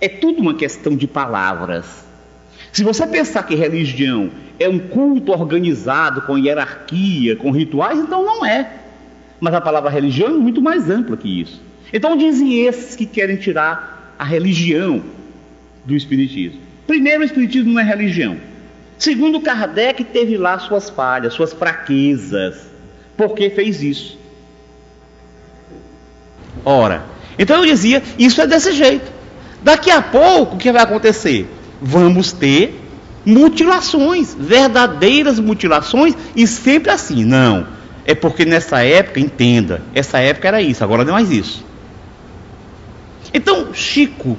É 0.00 0.08
tudo 0.08 0.40
uma 0.40 0.54
questão 0.54 0.96
de 0.96 1.06
palavras. 1.06 2.04
Se 2.72 2.82
você 2.82 3.06
pensar 3.06 3.44
que 3.44 3.54
religião 3.54 4.30
é 4.58 4.68
um 4.68 4.78
culto 4.78 5.30
organizado 5.30 6.22
com 6.22 6.38
hierarquia, 6.38 7.36
com 7.36 7.50
rituais, 7.50 7.98
então 7.98 8.24
não 8.24 8.44
é. 8.44 8.81
Mas 9.42 9.54
a 9.54 9.60
palavra 9.60 9.90
religião 9.90 10.28
é 10.28 10.38
muito 10.38 10.62
mais 10.62 10.88
ampla 10.88 11.16
que 11.16 11.40
isso. 11.40 11.60
Então 11.92 12.16
dizem 12.16 12.64
esses 12.64 12.94
que 12.94 13.04
querem 13.04 13.34
tirar 13.34 14.14
a 14.16 14.22
religião 14.22 15.02
do 15.84 15.96
Espiritismo. 15.96 16.60
Primeiro, 16.86 17.22
o 17.22 17.24
Espiritismo 17.24 17.72
não 17.72 17.80
é 17.80 17.82
religião. 17.82 18.36
Segundo, 18.96 19.40
Kardec 19.40 20.04
teve 20.04 20.36
lá 20.36 20.60
suas 20.60 20.88
falhas, 20.88 21.34
suas 21.34 21.52
fraquezas. 21.52 22.70
Por 23.16 23.34
que 23.34 23.50
fez 23.50 23.82
isso? 23.82 24.16
Ora, 26.64 27.02
então 27.36 27.56
eu 27.56 27.66
dizia, 27.66 28.00
isso 28.16 28.40
é 28.40 28.46
desse 28.46 28.70
jeito. 28.70 29.10
Daqui 29.60 29.90
a 29.90 30.00
pouco, 30.00 30.54
o 30.54 30.58
que 30.58 30.70
vai 30.70 30.84
acontecer? 30.84 31.48
Vamos 31.80 32.30
ter 32.30 32.80
mutilações, 33.26 34.36
verdadeiras 34.38 35.40
mutilações, 35.40 36.14
e 36.36 36.46
sempre 36.46 36.92
assim. 36.92 37.24
Não, 37.24 37.66
é 38.04 38.14
porque 38.14 38.44
nessa 38.44 38.82
época, 38.84 39.20
entenda, 39.20 39.82
essa 39.94 40.18
época 40.18 40.48
era 40.48 40.60
isso, 40.60 40.82
agora 40.82 41.04
não 41.04 41.10
é 41.10 41.14
mais 41.14 41.30
isso. 41.30 41.64
Então, 43.32 43.72
Chico 43.72 44.36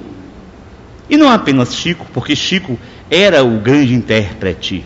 e 1.08 1.16
não 1.16 1.30
apenas 1.30 1.74
Chico, 1.74 2.06
porque 2.12 2.34
Chico 2.34 2.78
era 3.10 3.44
o 3.44 3.58
grande 3.58 3.94
intérprete, 3.94 4.84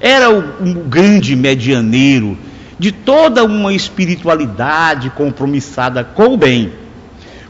era 0.00 0.30
o, 0.30 0.38
o 0.38 0.84
grande 0.84 1.34
medianeiro 1.34 2.38
de 2.78 2.92
toda 2.92 3.44
uma 3.44 3.72
espiritualidade 3.72 5.10
compromissada 5.10 6.04
com 6.04 6.34
o 6.34 6.36
bem, 6.36 6.72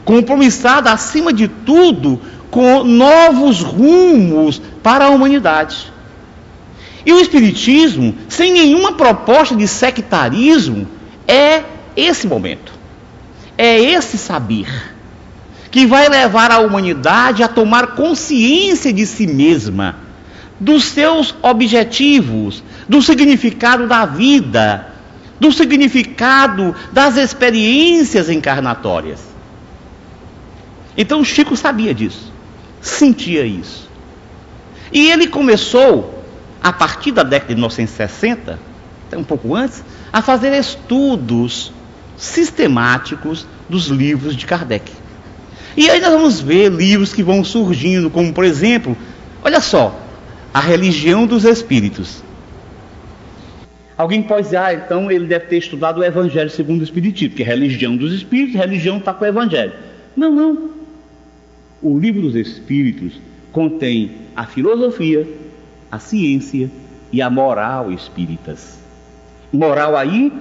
compromissada 0.03 0.91
acima 0.91 1.33
de 1.33 1.47
tudo 1.47 2.19
com 2.49 2.83
novos 2.83 3.61
rumos 3.61 4.61
para 4.81 5.05
a 5.05 5.09
humanidade. 5.09 5.91
E 7.07 7.13
o 7.13 7.21
Espiritismo, 7.21 8.13
sem 8.27 8.51
nenhuma 8.51 8.91
proposta 8.91 9.55
de 9.55 9.65
sectarismo, 9.65 10.85
é 11.25 11.63
esse 11.95 12.27
momento, 12.27 12.73
é 13.57 13.79
esse 13.79 14.17
saber 14.17 14.67
que 15.71 15.85
vai 15.85 16.09
levar 16.09 16.51
a 16.51 16.59
humanidade 16.59 17.43
a 17.43 17.47
tomar 17.47 17.95
consciência 17.95 18.91
de 18.91 19.05
si 19.05 19.25
mesma, 19.25 19.95
dos 20.59 20.83
seus 20.83 21.33
objetivos, 21.41 22.61
do 22.89 23.01
significado 23.01 23.87
da 23.87 24.05
vida, 24.05 24.89
do 25.39 25.49
significado 25.53 26.75
das 26.91 27.15
experiências 27.15 28.29
encarnatórias. 28.29 29.21
Então 30.97 31.23
Chico 31.23 31.55
sabia 31.55 31.93
disso, 31.93 32.33
sentia 32.81 33.45
isso. 33.45 33.89
E 34.91 35.09
ele 35.09 35.27
começou, 35.27 36.16
a 36.61 36.73
partir 36.73 37.11
da 37.11 37.23
década 37.23 37.49
de 37.49 37.55
1960, 37.55 38.59
até 39.07 39.17
um 39.17 39.23
pouco 39.23 39.55
antes, 39.55 39.83
a 40.11 40.21
fazer 40.21 40.57
estudos 40.57 41.71
sistemáticos 42.17 43.45
dos 43.69 43.87
livros 43.87 44.35
de 44.35 44.45
Kardec. 44.45 44.91
E 45.75 45.89
aí 45.89 45.99
nós 45.99 46.11
vamos 46.11 46.41
ver 46.41 46.71
livros 46.71 47.13
que 47.13 47.21
vão 47.21 47.43
surgindo, 47.43 48.09
como 48.09 48.33
por 48.33 48.43
exemplo, 48.43 48.97
olha 49.43 49.61
só, 49.61 49.99
A 50.53 50.59
Religião 50.59 51.27
dos 51.27 51.45
Espíritos. 51.45 52.23
Alguém 53.95 54.23
pode 54.23 54.43
dizer, 54.43 54.57
ah, 54.57 54.73
então 54.73 55.11
ele 55.11 55.25
deve 55.25 55.45
ter 55.45 55.57
estudado 55.57 55.99
o 55.99 56.03
Evangelho 56.03 56.49
segundo 56.49 56.81
o 56.81 56.83
Espiritismo, 56.83 57.29
porque 57.29 57.43
religião 57.43 57.95
dos 57.95 58.13
Espíritos, 58.13 58.55
religião 58.55 58.97
está 58.97 59.13
com 59.13 59.23
o 59.23 59.27
Evangelho. 59.27 59.73
Não, 60.15 60.33
não. 60.33 60.69
O 61.81 61.97
livro 61.97 62.21
dos 62.21 62.35
Espíritos 62.35 63.13
contém 63.51 64.11
a 64.35 64.45
filosofia, 64.45 65.27
a 65.91 65.99
ciência 65.99 66.69
e 67.11 67.21
a 67.21 67.29
moral 67.29 67.91
espíritas. 67.91 68.79
Moral 69.51 69.95
aí 69.95 70.31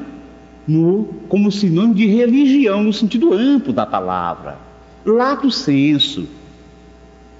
no, 0.66 1.05
como 1.28 1.51
sinônimo 1.53 1.94
de 1.94 2.07
religião, 2.07 2.82
no 2.82 2.92
sentido 2.92 3.32
amplo 3.32 3.72
da 3.72 3.86
palavra 3.86 4.66
lato 5.07 5.51
senso, 5.53 6.26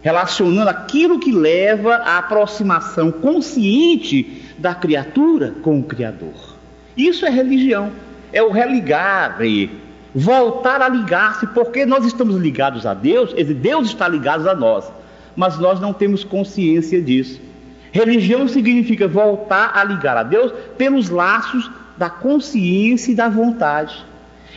relacionando 0.00 0.70
aquilo 0.70 1.18
que 1.18 1.32
leva 1.32 1.96
à 1.96 2.18
aproximação 2.18 3.11
consciente 3.11 4.42
da 4.57 4.72
criatura 4.72 5.52
com 5.62 5.80
o 5.80 5.82
Criador. 5.82 6.57
Isso 6.96 7.26
é 7.26 7.30
religião, 7.30 7.90
é 8.32 8.40
o 8.40 8.52
religar, 8.52 9.38
voltar 10.14 10.80
a 10.80 10.88
ligar-se, 10.88 11.46
porque 11.48 11.84
nós 11.84 12.07
estamos 12.07 12.36
ligados 12.36 12.86
a 12.86 12.94
Deus, 12.94 13.34
Deus 13.34 13.88
está 13.88 14.07
ligado 14.07 14.48
a 14.48 14.54
nós, 14.54 14.84
mas 15.34 15.59
nós 15.59 15.80
não 15.80 15.92
temos 15.92 16.22
consciência 16.22 17.02
disso. 17.02 17.40
Religião 17.93 18.47
significa 18.49 19.09
voltar 19.09 19.72
a 19.74 19.84
ligar 19.84 20.16
a 20.16 20.22
Deus 20.22 20.53
pelos 20.76 21.09
laços 21.09 21.70
da 21.97 22.11
consciência 22.11 23.12
e 23.12 23.14
da 23.14 23.28
vontade. 23.28 24.05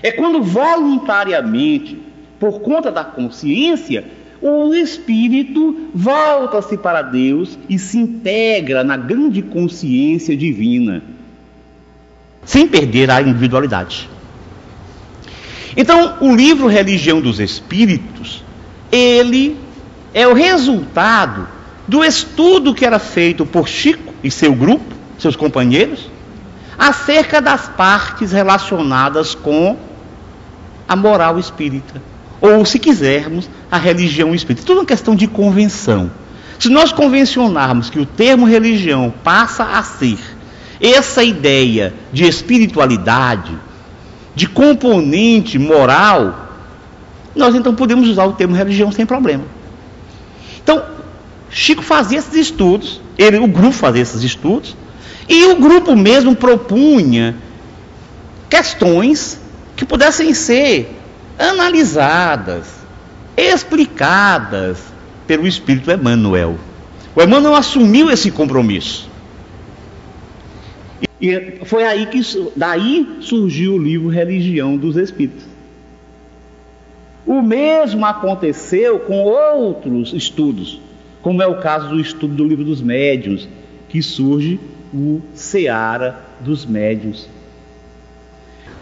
É 0.01 0.11
quando 0.11 0.41
voluntariamente 0.41 1.97
por 2.39 2.61
conta 2.61 2.91
da 2.91 3.03
consciência, 3.03 4.05
o 4.41 4.73
espírito 4.73 5.89
volta-se 5.93 6.77
para 6.77 7.01
Deus 7.01 7.59
e 7.67 7.77
se 7.77 7.97
integra 7.97 8.83
na 8.83 8.95
grande 8.95 9.41
consciência 9.41 10.35
divina, 10.35 11.03
sem 12.45 12.65
perder 12.67 13.11
a 13.11 13.21
individualidade. 13.21 14.09
Então, 15.75 16.17
o 16.21 16.33
livro 16.33 16.67
Religião 16.67 17.19
dos 17.19 17.39
Espíritos, 17.39 18.43
ele 18.91 19.57
é 20.13 20.27
o 20.27 20.33
resultado 20.33 21.47
do 21.89 22.05
estudo 22.05 22.75
que 22.75 22.85
era 22.85 22.99
feito 22.99 23.47
por 23.47 23.67
Chico 23.67 24.13
e 24.23 24.29
seu 24.29 24.53
grupo, 24.53 24.93
seus 25.17 25.35
companheiros, 25.35 26.07
acerca 26.77 27.41
das 27.41 27.67
partes 27.67 28.31
relacionadas 28.31 29.33
com 29.33 29.75
a 30.87 30.95
moral 30.95 31.39
espírita 31.39 31.99
ou, 32.39 32.63
se 32.63 32.77
quisermos, 32.77 33.49
a 33.71 33.77
religião 33.79 34.35
espírita. 34.35 34.67
Tudo 34.67 34.81
uma 34.81 34.85
questão 34.85 35.15
de 35.15 35.25
convenção. 35.25 36.11
Se 36.59 36.69
nós 36.69 36.91
convencionarmos 36.91 37.89
que 37.89 37.99
o 37.99 38.05
termo 38.05 38.45
religião 38.45 39.11
passa 39.23 39.63
a 39.63 39.81
ser 39.81 40.19
essa 40.79 41.23
ideia 41.23 41.91
de 42.13 42.23
espiritualidade, 42.23 43.57
de 44.35 44.47
componente 44.47 45.57
moral, 45.57 46.49
nós 47.35 47.55
então 47.55 47.73
podemos 47.73 48.07
usar 48.07 48.25
o 48.25 48.33
termo 48.33 48.55
religião 48.55 48.91
sem 48.91 49.07
problema. 49.07 49.43
Então, 50.61 50.98
Chico 51.49 51.81
fazia 51.81 52.19
esses 52.19 52.35
estudos, 52.35 53.01
ele, 53.17 53.37
o 53.37 53.47
grupo 53.47 53.71
fazia 53.71 54.01
esses 54.01 54.23
estudos, 54.23 54.75
e 55.27 55.45
o 55.45 55.55
grupo 55.57 55.95
mesmo 55.95 56.35
propunha 56.35 57.35
questões 58.49 59.39
que 59.75 59.85
pudessem 59.85 60.33
ser 60.33 60.95
analisadas, 61.37 62.67
explicadas 63.37 64.79
pelo 65.25 65.47
Espírito 65.47 65.91
Emmanuel. 65.91 66.57
O 67.15 67.21
Emmanuel 67.21 67.55
assumiu 67.55 68.09
esse 68.09 68.31
compromisso. 68.31 69.09
E 71.21 71.59
foi 71.65 71.83
aí 71.83 72.05
que 72.05 72.21
daí 72.55 73.17
surgiu 73.21 73.73
o 73.73 73.77
livro 73.77 74.07
Religião 74.07 74.77
dos 74.77 74.95
Espíritos. 74.95 75.43
O 77.25 77.41
mesmo 77.41 78.05
aconteceu 78.05 78.99
com 78.99 79.19
outros 79.23 80.13
estudos, 80.13 80.81
como 81.21 81.41
é 81.41 81.47
o 81.47 81.59
caso 81.59 81.89
do 81.89 81.99
estudo 81.99 82.35
do 82.35 82.47
livro 82.47 82.63
dos 82.63 82.81
médiuns, 82.81 83.47
que 83.87 84.01
surge 84.01 84.59
o 84.93 85.21
Seara 85.33 86.19
dos 86.39 86.65
Médiuns 86.65 87.27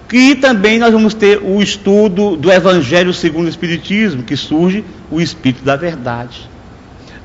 que 0.07 0.35
também 0.35 0.79
nós 0.79 0.91
vamos 0.93 1.13
ter 1.13 1.41
o 1.43 1.61
estudo 1.61 2.37
do 2.37 2.51
Evangelho 2.51 3.13
segundo 3.13 3.47
o 3.47 3.49
Espiritismo, 3.49 4.23
que 4.23 4.37
surge 4.37 4.83
o 5.11 5.19
Espírito 5.19 5.63
da 5.63 5.75
Verdade. 5.75 6.49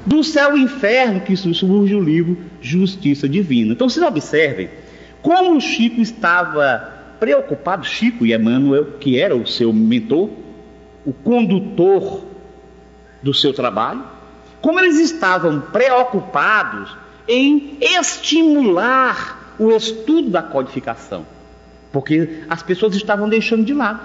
Do 0.05 0.25
céu 0.25 0.57
e 0.57 0.63
inferno, 0.63 1.21
que 1.21 1.37
surge 1.37 1.95
o 1.95 2.01
livro 2.01 2.37
Justiça 2.61 3.29
Divina. 3.29 3.73
Então 3.73 3.89
vocês 3.89 4.05
observem 4.05 4.69
como 5.21 5.61
Chico 5.61 6.01
estava 6.01 6.93
preocupado, 7.21 7.87
Chico 7.87 8.27
e 8.27 8.35
Emmanuel, 8.35 8.85
que 8.99 9.17
era 9.17 9.37
o 9.37 9.47
seu 9.47 9.73
mentor, 9.73 10.29
o 11.07 11.13
condutor 11.13 12.25
do 13.23 13.33
seu 13.33 13.53
trabalho, 13.53 14.03
como 14.63 14.81
eles 14.81 14.99
estavam 14.99 15.61
preocupados 15.61 16.97
em 17.29 17.77
estimular 17.81 19.55
o 19.59 19.71
estudo 19.71 20.31
da 20.31 20.43
codificação 20.43 21.27
porque 21.93 22.43
as 22.49 22.63
pessoas 22.63 22.97
estavam 22.97 23.29
deixando 23.29 23.65
de 23.65 23.75
lado. 23.75 24.01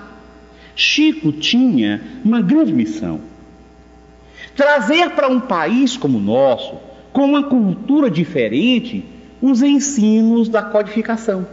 Chico 0.75 1.31
tinha 1.31 2.01
uma 2.23 2.41
grande 2.41 2.73
missão: 2.73 3.21
trazer 4.55 5.11
para 5.11 5.29
um 5.29 5.39
país 5.39 5.95
como 5.95 6.17
o 6.17 6.21
nosso, 6.21 6.77
com 7.13 7.23
uma 7.25 7.43
cultura 7.43 8.11
diferente, 8.11 9.05
os 9.41 9.63
ensinos 9.63 10.49
da 10.49 10.61
codificação. 10.61 11.47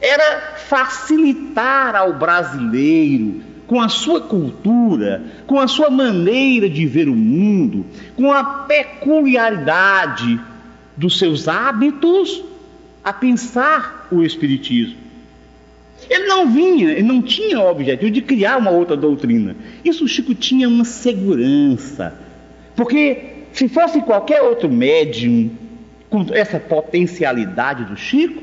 Era 0.00 0.56
facilitar 0.56 1.94
ao 1.94 2.14
brasileiro, 2.14 3.42
com 3.68 3.80
a 3.80 3.88
sua 3.88 4.22
cultura, 4.22 5.22
com 5.46 5.60
a 5.60 5.68
sua 5.68 5.90
maneira 5.90 6.68
de 6.68 6.86
ver 6.86 7.06
o 7.06 7.14
mundo, 7.14 7.84
com 8.16 8.32
a 8.32 8.42
peculiaridade 8.42 10.40
dos 10.96 11.18
seus 11.18 11.46
hábitos 11.46 12.42
a 13.04 13.12
pensar 13.12 14.08
o 14.10 14.22
Espiritismo. 14.22 14.96
Ele 16.08 16.26
não 16.26 16.50
vinha, 16.50 16.92
ele 16.92 17.02
não 17.02 17.20
tinha 17.20 17.60
o 17.60 17.70
objetivo 17.70 18.10
de 18.10 18.22
criar 18.22 18.56
uma 18.56 18.70
outra 18.70 18.96
doutrina. 18.96 19.54
Isso 19.84 20.08
Chico 20.08 20.34
tinha 20.34 20.66
uma 20.66 20.84
segurança. 20.84 22.14
Porque 22.74 23.44
se 23.52 23.68
fosse 23.68 24.00
qualquer 24.00 24.40
outro 24.40 24.70
médium 24.70 25.50
com 26.08 26.24
essa 26.32 26.58
potencialidade 26.58 27.84
do 27.84 27.96
Chico, 27.98 28.42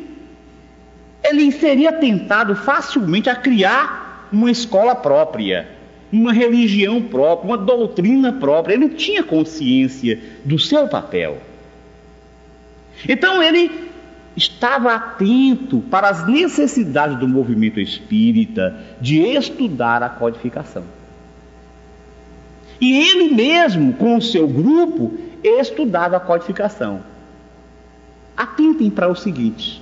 ele 1.23 1.51
seria 1.51 1.91
tentado 1.93 2.55
facilmente 2.55 3.27
a 3.27 3.35
criar 3.35 4.04
uma 4.31 4.51
escola 4.51 4.95
própria, 4.95 5.67
uma 6.11 6.33
religião 6.33 7.01
própria, 7.01 7.47
uma 7.47 7.57
doutrina 7.57 8.33
própria. 8.33 8.73
Ele 8.73 8.89
tinha 8.89 9.23
consciência 9.23 10.19
do 10.43 10.57
seu 10.59 10.87
papel. 10.87 11.37
Então 13.07 13.41
ele 13.41 13.71
estava 14.35 14.93
atento 14.93 15.79
para 15.89 16.09
as 16.09 16.27
necessidades 16.27 17.17
do 17.17 17.27
movimento 17.27 17.79
espírita 17.79 18.77
de 18.99 19.19
estudar 19.19 20.03
a 20.03 20.09
codificação. 20.09 20.83
E 22.79 23.09
ele 23.09 23.33
mesmo, 23.33 23.93
com 23.93 24.17
o 24.17 24.21
seu 24.21 24.47
grupo, 24.47 25.17
estudava 25.43 26.17
a 26.17 26.19
codificação. 26.19 27.01
Atentem 28.35 28.89
para 28.89 29.07
o 29.07 29.15
seguinte: 29.15 29.81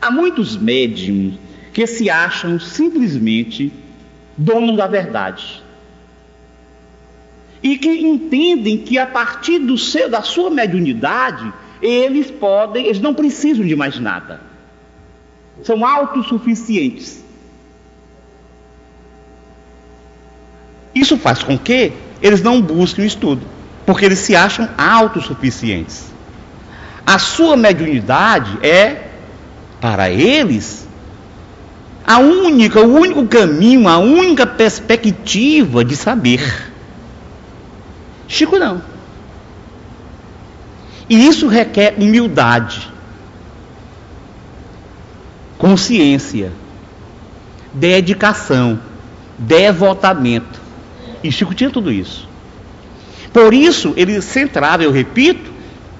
há 0.00 0.10
muitos 0.10 0.56
médiums 0.56 1.34
que 1.78 1.86
se 1.86 2.10
acham 2.10 2.58
simplesmente 2.58 3.72
donos 4.36 4.76
da 4.76 4.88
verdade. 4.88 5.62
E 7.62 7.78
que 7.78 7.88
entendem 7.88 8.78
que 8.78 8.98
a 8.98 9.06
partir 9.06 9.60
do 9.60 9.78
seu, 9.78 10.10
da 10.10 10.20
sua 10.20 10.50
mediunidade, 10.50 11.52
eles 11.80 12.32
podem, 12.32 12.86
eles 12.86 13.00
não 13.00 13.14
precisam 13.14 13.64
de 13.64 13.76
mais 13.76 13.96
nada. 14.00 14.40
São 15.62 15.86
autossuficientes. 15.86 17.22
Isso 20.92 21.16
faz 21.16 21.44
com 21.44 21.56
que 21.56 21.92
eles 22.20 22.42
não 22.42 22.60
busquem 22.60 23.04
o 23.04 23.06
estudo, 23.06 23.46
porque 23.86 24.04
eles 24.04 24.18
se 24.18 24.34
acham 24.34 24.68
autossuficientes. 24.76 26.12
A 27.06 27.20
sua 27.20 27.56
mediunidade 27.56 28.58
é, 28.66 29.10
para 29.80 30.10
eles, 30.10 30.87
a 32.08 32.16
única, 32.20 32.80
o 32.80 32.90
único 32.90 33.26
caminho, 33.26 33.86
a 33.86 33.98
única 33.98 34.46
perspectiva 34.46 35.84
de 35.84 35.94
saber. 35.94 36.72
Chico 38.26 38.58
não. 38.58 38.80
E 41.06 41.26
isso 41.26 41.48
requer 41.48 41.96
humildade, 41.98 42.90
consciência, 45.58 46.50
dedicação, 47.74 48.80
devotamento. 49.36 50.58
E 51.22 51.30
Chico 51.30 51.54
tinha 51.54 51.68
tudo 51.68 51.92
isso. 51.92 52.26
Por 53.34 53.52
isso 53.52 53.92
ele 53.98 54.18
centrava, 54.22 54.82
eu 54.82 54.90
repito, 54.90 55.52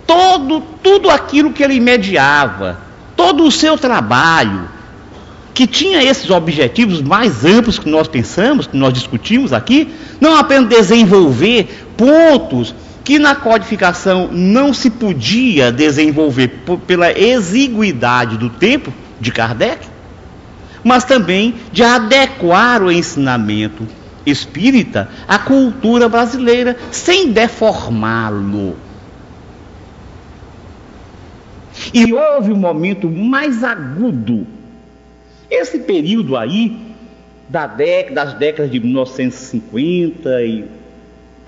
todo 0.07 0.63
tudo 0.83 1.11
aquilo 1.11 1.53
que 1.53 1.63
ele 1.63 1.79
mediava, 1.79 2.81
todo 3.15 3.45
o 3.45 3.53
seu 3.53 3.77
trabalho, 3.77 4.78
que 5.59 5.67
tinha 5.67 6.01
esses 6.05 6.31
objetivos 6.31 7.03
mais 7.03 7.45
amplos 7.45 7.81
que 7.81 7.89
nós 7.89 8.07
pensamos, 8.07 8.69
que 8.69 8.77
nós 8.77 8.93
discutimos 8.93 9.53
aqui, 9.53 9.93
não 10.21 10.37
apenas 10.37 10.69
desenvolver 10.69 11.89
pontos 11.97 12.73
que 13.03 13.19
na 13.19 13.35
codificação 13.35 14.29
não 14.31 14.73
se 14.73 14.89
podia 14.89 15.73
desenvolver 15.73 16.63
pela 16.87 17.11
exiguidade 17.11 18.37
do 18.37 18.49
tempo 18.49 18.95
de 19.21 19.33
Kardec, 19.33 19.85
mas 20.85 21.03
também 21.03 21.57
de 21.73 21.83
adequar 21.83 22.81
o 22.81 22.93
ensinamento 22.93 23.85
espírita 24.25 25.09
à 25.27 25.41
cultura 25.41 26.09
brasileira, 26.09 26.77
sem 26.93 27.33
deformá-lo. 27.33 28.77
E 31.93 32.13
houve 32.13 32.53
um 32.53 32.57
momento 32.57 33.11
mais 33.11 33.65
agudo. 33.65 34.58
Esse 35.51 35.79
período 35.81 36.37
aí, 36.37 36.77
da 37.49 37.67
das 37.67 38.35
décadas 38.35 38.71
de 38.71 38.81
1950 38.81 40.43
e 40.45 40.65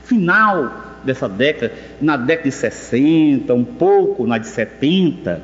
final 0.05 0.99
dessa 1.05 1.29
década, 1.29 1.73
na 2.01 2.17
década 2.17 2.49
de 2.49 2.55
60, 2.55 3.53
um 3.55 3.65
pouco 3.65 4.27
na 4.27 4.39
de 4.39 4.47
70, 4.47 5.43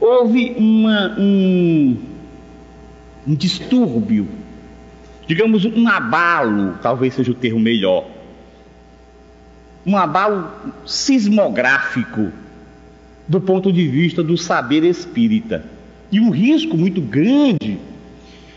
houve 0.00 0.54
uma, 0.56 1.14
um, 1.18 1.96
um 3.26 3.34
distúrbio 3.34 4.28
digamos, 5.26 5.64
um 5.64 5.88
abalo, 5.88 6.74
talvez 6.82 7.14
seja 7.14 7.30
o 7.30 7.34
termo 7.34 7.60
melhor, 7.60 8.06
um 9.86 9.96
abalo 9.96 10.50
sismográfico 10.86 12.30
do 13.26 13.40
ponto 13.40 13.72
de 13.72 13.88
vista 13.88 14.22
do 14.22 14.36
saber 14.36 14.84
espírita 14.84 15.64
e 16.12 16.20
um 16.20 16.28
risco 16.28 16.76
muito 16.76 17.00
grande 17.00 17.78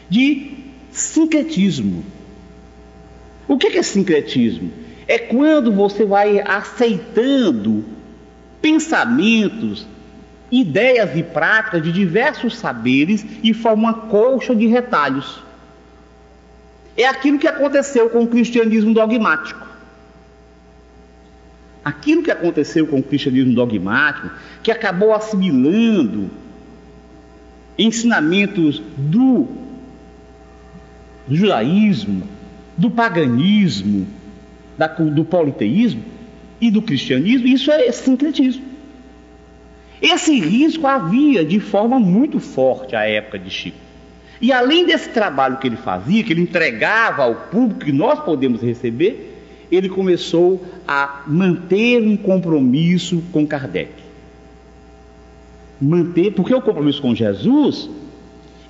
de 0.09 0.51
sincretismo. 0.91 2.03
O 3.47 3.57
que 3.57 3.77
é 3.77 3.81
sincretismo? 3.81 4.71
É 5.07 5.17
quando 5.17 5.71
você 5.71 6.03
vai 6.03 6.41
aceitando 6.41 7.85
pensamentos, 8.61 9.87
ideias 10.51 11.15
e 11.15 11.23
práticas 11.23 11.81
de 11.81 11.93
diversos 11.93 12.57
saberes 12.57 13.25
e 13.41 13.53
forma 13.53 13.83
uma 13.83 13.93
colcha 13.93 14.53
de 14.53 14.67
retalhos. 14.67 15.41
É 16.97 17.07
aquilo 17.07 17.39
que 17.39 17.47
aconteceu 17.47 18.09
com 18.09 18.23
o 18.23 18.27
cristianismo 18.27 18.93
dogmático. 18.93 19.65
Aquilo 21.83 22.23
que 22.23 22.31
aconteceu 22.31 22.87
com 22.87 22.99
o 22.99 23.03
cristianismo 23.03 23.53
dogmático, 23.53 24.31
que 24.63 24.71
acabou 24.71 25.13
assimilando 25.13 26.31
ensinamentos 27.77 28.81
do 28.97 29.47
judaísmo, 31.29 32.23
do 32.77 32.89
paganismo, 32.89 34.07
da, 34.77 34.87
do 34.87 35.25
politeísmo 35.25 36.03
e 36.59 36.69
do 36.69 36.81
cristianismo, 36.81 37.47
isso 37.47 37.71
é 37.71 37.91
sincretismo. 37.91 38.63
Esse 40.01 40.39
risco 40.39 40.85
havia 40.85 41.43
de 41.43 41.59
forma 41.59 41.99
muito 41.99 42.39
forte 42.39 42.95
à 42.95 43.07
época 43.07 43.39
de 43.39 43.49
Chico. 43.49 43.77
E 44.41 44.51
além 44.51 44.85
desse 44.85 45.09
trabalho 45.09 45.57
que 45.57 45.67
ele 45.67 45.77
fazia, 45.77 46.23
que 46.23 46.33
ele 46.33 46.41
entregava 46.41 47.23
ao 47.23 47.35
público 47.35 47.85
que 47.85 47.91
nós 47.91 48.19
podemos 48.19 48.61
receber, 48.61 49.33
ele 49.71 49.89
começou 49.89 50.63
a 50.87 51.23
manter 51.25 52.01
um 52.01 52.15
compromisso 52.17 53.23
com 53.31 53.47
Kardec. 53.47 54.04
Manter, 55.79 56.31
porque 56.31 56.53
o 56.53 56.61
compromisso 56.61 57.01
com 57.01 57.13
Jesus, 57.13 57.89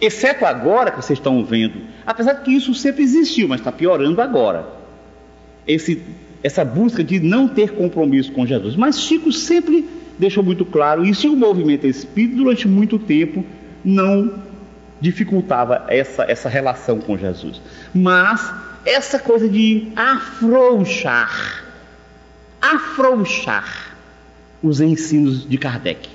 exceto 0.01 0.45
agora 0.45 0.91
que 0.91 0.97
vocês 0.97 1.19
estão 1.19 1.43
vendo, 1.43 1.81
apesar 2.05 2.33
de 2.33 2.41
que 2.41 2.51
isso 2.51 2.73
sempre 2.73 3.03
existiu, 3.03 3.47
mas 3.47 3.59
está 3.59 3.71
piorando 3.71 4.21
agora. 4.21 4.67
Esse, 5.67 6.01
essa 6.43 6.63
busca 6.63 7.03
de 7.03 7.19
não 7.19 7.47
ter 7.47 7.71
compromisso 7.71 8.31
com 8.31 8.45
Jesus. 8.45 8.75
Mas 8.75 8.99
Chico 8.99 9.31
sempre 9.31 9.87
deixou 10.17 10.43
muito 10.43 10.65
claro 10.65 11.05
isso 11.05 11.27
e 11.27 11.29
o 11.29 11.35
movimento 11.35 11.87
espírita 11.87 12.37
durante 12.37 12.67
muito 12.67 12.97
tempo 12.97 13.43
não 13.83 14.31
dificultava 14.99 15.85
essa, 15.87 16.23
essa 16.23 16.49
relação 16.49 16.99
com 16.99 17.17
Jesus. 17.17 17.61
Mas 17.93 18.51
essa 18.85 19.19
coisa 19.19 19.49
de 19.49 19.87
afrouxar, 19.95 21.63
afrouxar 22.61 23.95
os 24.61 24.79
ensinos 24.79 25.47
de 25.47 25.57
Kardec, 25.57 26.09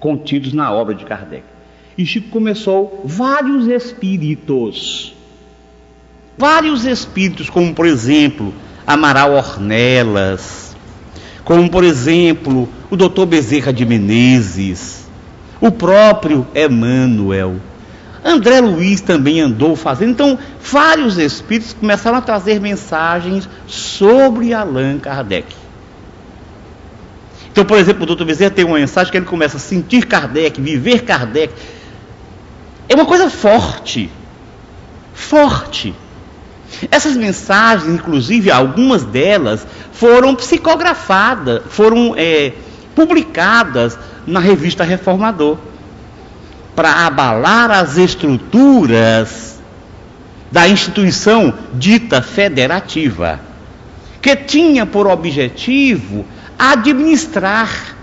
contidos 0.00 0.52
na 0.52 0.72
obra 0.72 0.94
de 0.94 1.04
Kardec. 1.04 1.44
E 1.96 2.04
Chico 2.06 2.30
começou 2.30 3.02
vários 3.04 3.66
espíritos, 3.66 5.14
vários 6.36 6.86
espíritos, 6.86 7.50
como 7.50 7.74
por 7.74 7.86
exemplo 7.86 8.54
Amaral 8.86 9.34
Ornelas, 9.34 10.74
como 11.44 11.68
por 11.68 11.84
exemplo 11.84 12.68
o 12.90 12.96
Dr. 12.96 13.26
Bezerra 13.26 13.72
de 13.72 13.84
Menezes, 13.84 15.06
o 15.60 15.70
próprio 15.70 16.46
Emmanuel. 16.54 17.56
André 18.24 18.60
Luiz 18.60 19.00
também 19.00 19.40
andou 19.40 19.74
fazendo. 19.76 20.10
Então, 20.10 20.38
vários 20.62 21.18
espíritos 21.18 21.72
começaram 21.72 22.18
a 22.18 22.22
trazer 22.22 22.60
mensagens 22.60 23.48
sobre 23.66 24.52
Allan 24.52 24.98
Kardec. 24.98 25.54
Então, 27.52 27.64
por 27.64 27.78
exemplo, 27.78 28.04
o 28.04 28.06
doutor 28.06 28.24
Bezerra 28.24 28.50
tem 28.50 28.64
uma 28.64 28.78
mensagem 28.78 29.10
que 29.10 29.18
ele 29.18 29.26
começa 29.26 29.56
a 29.56 29.60
sentir 29.60 30.06
Kardec, 30.06 30.60
viver 30.60 31.02
Kardec. 31.02 31.52
É 32.88 32.94
uma 32.94 33.06
coisa 33.06 33.28
forte. 33.28 34.10
Forte. 35.12 35.94
Essas 36.90 37.16
mensagens, 37.16 37.92
inclusive, 37.92 38.50
algumas 38.50 39.04
delas 39.04 39.66
foram 39.92 40.34
psicografadas, 40.34 41.62
foram 41.68 42.14
é, 42.16 42.52
publicadas 42.94 43.98
na 44.26 44.38
revista 44.38 44.84
Reformador 44.84 45.58
para 46.76 47.06
abalar 47.06 47.70
as 47.70 47.96
estruturas 47.96 49.60
da 50.50 50.68
instituição 50.68 51.52
dita 51.74 52.22
federativa, 52.22 53.40
que 54.22 54.34
tinha 54.36 54.86
por 54.86 55.06
objetivo 55.06 56.24
administrar, 56.60 57.96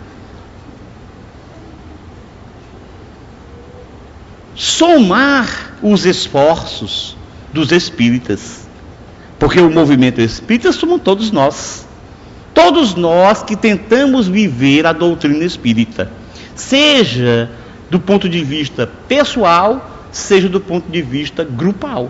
somar 4.56 5.76
os 5.80 6.08
esforços 6.08 7.16
dos 7.54 7.72
espíritas. 7.72 8.68
Porque 9.38 9.60
o 9.60 9.70
movimento 9.70 10.20
espírita 10.20 10.72
somos 10.72 11.04
todos 11.04 11.32
nós. 11.32 11.88
Todos 12.52 12.96
nós 12.96 13.44
que 13.44 13.56
tentamos 13.56 14.28
viver 14.28 14.88
a 14.88 14.92
doutrina 14.92 15.44
espírita. 15.44 16.12
Seja 16.56 17.52
do 17.92 18.00
ponto 18.00 18.28
de 18.28 18.44
vista 18.44 18.90
pessoal, 19.08 20.08
seja 20.12 20.50
do 20.50 20.60
ponto 20.60 20.90
de 20.90 21.04
vista 21.04 21.44
grupal. 21.44 22.10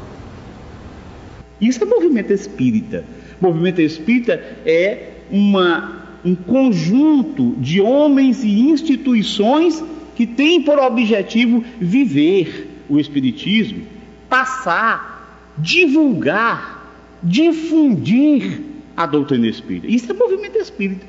Isso 1.60 1.84
é 1.84 1.86
movimento 1.86 2.32
espírita. 2.32 3.04
Movimento 3.42 3.82
espírita 3.82 4.42
é 4.66 5.10
uma, 5.30 5.97
um 6.28 6.36
conjunto 6.36 7.56
de 7.58 7.80
homens 7.80 8.44
e 8.44 8.60
instituições 8.60 9.82
que 10.14 10.28
têm 10.28 10.62
por 10.62 10.78
objetivo 10.78 11.64
viver 11.80 12.84
o 12.90 13.00
Espiritismo, 13.00 13.84
passar, 14.28 15.54
divulgar, 15.58 16.92
difundir 17.24 18.62
a 18.96 19.06
doutrina 19.06 19.48
espírita. 19.48 19.88
Isso 19.88 20.12
é 20.12 20.14
movimento 20.14 20.58
espírita. 20.58 21.06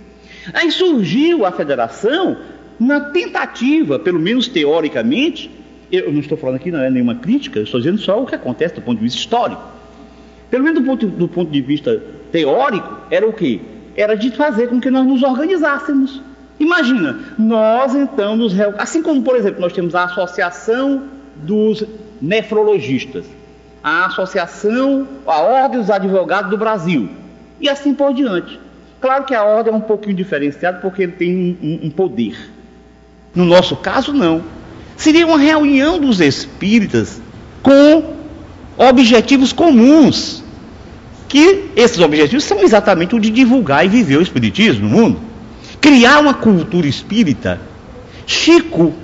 Aí 0.55 0.71
surgiu 0.71 1.45
a 1.45 1.51
federação 1.51 2.37
na 2.79 3.01
tentativa, 3.01 3.99
pelo 3.99 4.21
menos 4.21 4.47
teoricamente, 4.47 5.51
eu 5.91 6.13
não 6.13 6.21
estou 6.21 6.39
falando 6.39 6.57
aqui, 6.57 6.71
não 6.71 6.81
é 6.81 6.91
nenhuma 6.91 7.17
crítica, 7.17 7.59
eu 7.59 7.65
estou 7.65 7.81
dizendo 7.81 7.99
só 7.99 8.23
o 8.23 8.27
que 8.27 8.37
acontece 8.37 8.77
do 8.77 8.83
ponto 8.83 8.99
de 8.99 9.05
vista 9.05 9.19
histórico. 9.19 9.63
Pelo 10.49 10.63
menos 10.63 10.81
do 10.81 10.87
ponto, 10.87 11.07
do 11.07 11.27
ponto 11.27 11.51
de 11.51 11.61
vista 11.61 12.01
teórico, 12.31 12.99
era 13.11 13.27
o 13.27 13.33
quê? 13.33 13.61
Era 13.99 14.17
de 14.17 14.31
fazer 14.31 14.69
com 14.69 14.81
que 14.81 14.93
nós 14.93 15.05
nos 15.05 15.25
organizássemos. 15.25 16.23
Imagina, 16.61 17.19
nós 17.37 17.97
então 17.97 18.37
nos. 18.37 18.55
Assim 18.79 19.03
como, 19.03 19.23
por 19.23 19.35
exemplo, 19.35 19.61
nós 19.61 19.73
temos 19.73 19.93
a 19.93 20.05
Associação 20.05 21.03
dos 21.35 21.85
Nefrologistas, 22.23 23.25
a 23.83 24.07
Associação, 24.07 25.09
a 25.27 25.41
Ordem 25.41 25.81
dos 25.81 25.91
Advogados 25.91 26.49
do 26.49 26.57
Brasil, 26.57 27.09
e 27.61 27.69
assim 27.69 27.93
por 27.93 28.15
diante. 28.15 28.61
Claro 29.01 29.25
que 29.25 29.35
a 29.35 29.43
ordem 29.43 29.73
é 29.73 29.77
um 29.77 29.81
pouquinho 29.81 30.15
diferenciada 30.15 30.79
porque 30.79 31.03
ele 31.03 31.13
tem 31.13 31.59
um, 31.61 31.87
um 31.87 31.91
poder. 31.91 32.37
No 33.35 33.45
nosso 33.45 33.75
caso, 33.75 34.13
não. 34.13 34.45
Seria 34.97 35.27
uma 35.27 35.39
reunião 35.39 35.99
dos 35.99 36.21
espíritas 36.21 37.21
com 37.65 38.15
objetivos 38.77 39.53
comuns. 39.53 40.45
Que 41.29 41.71
esses 41.77 41.99
objetivos 41.99 42.45
são 42.45 42.61
exatamente 42.61 43.15
o 43.15 43.21
de 43.21 43.31
divulgar 43.31 43.85
e 43.85 43.89
viver 43.89 44.17
o 44.17 44.23
espiritismo 44.23 44.89
no 44.89 44.97
mundo. 44.97 45.21
Criar 45.81 46.21
uma 46.21 46.35
cultura 46.35 46.87
espírita. 46.87 47.61
Chico 48.27 48.95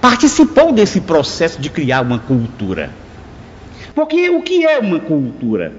participou 0.00 0.72
desse 0.72 1.00
processo 1.00 1.60
de 1.60 1.68
criar 1.68 2.00
uma 2.00 2.18
cultura. 2.18 2.90
Porque 3.94 4.30
o 4.30 4.42
que 4.42 4.64
é 4.64 4.78
uma 4.78 4.98
cultura? 4.98 5.72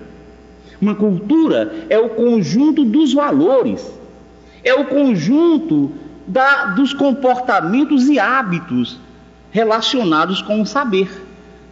Uma 0.80 0.96
cultura 0.96 1.86
é 1.90 1.98
o 1.98 2.10
conjunto 2.10 2.84
dos 2.84 3.14
valores, 3.14 3.86
é 4.64 4.74
o 4.74 4.86
conjunto 4.86 5.92
da, 6.28 6.66
dos 6.68 6.94
comportamentos 6.94 8.08
e 8.10 8.20
hábitos 8.20 9.00
relacionados 9.52 10.42
com 10.42 10.62
o 10.62 10.66
saber. 10.66 11.10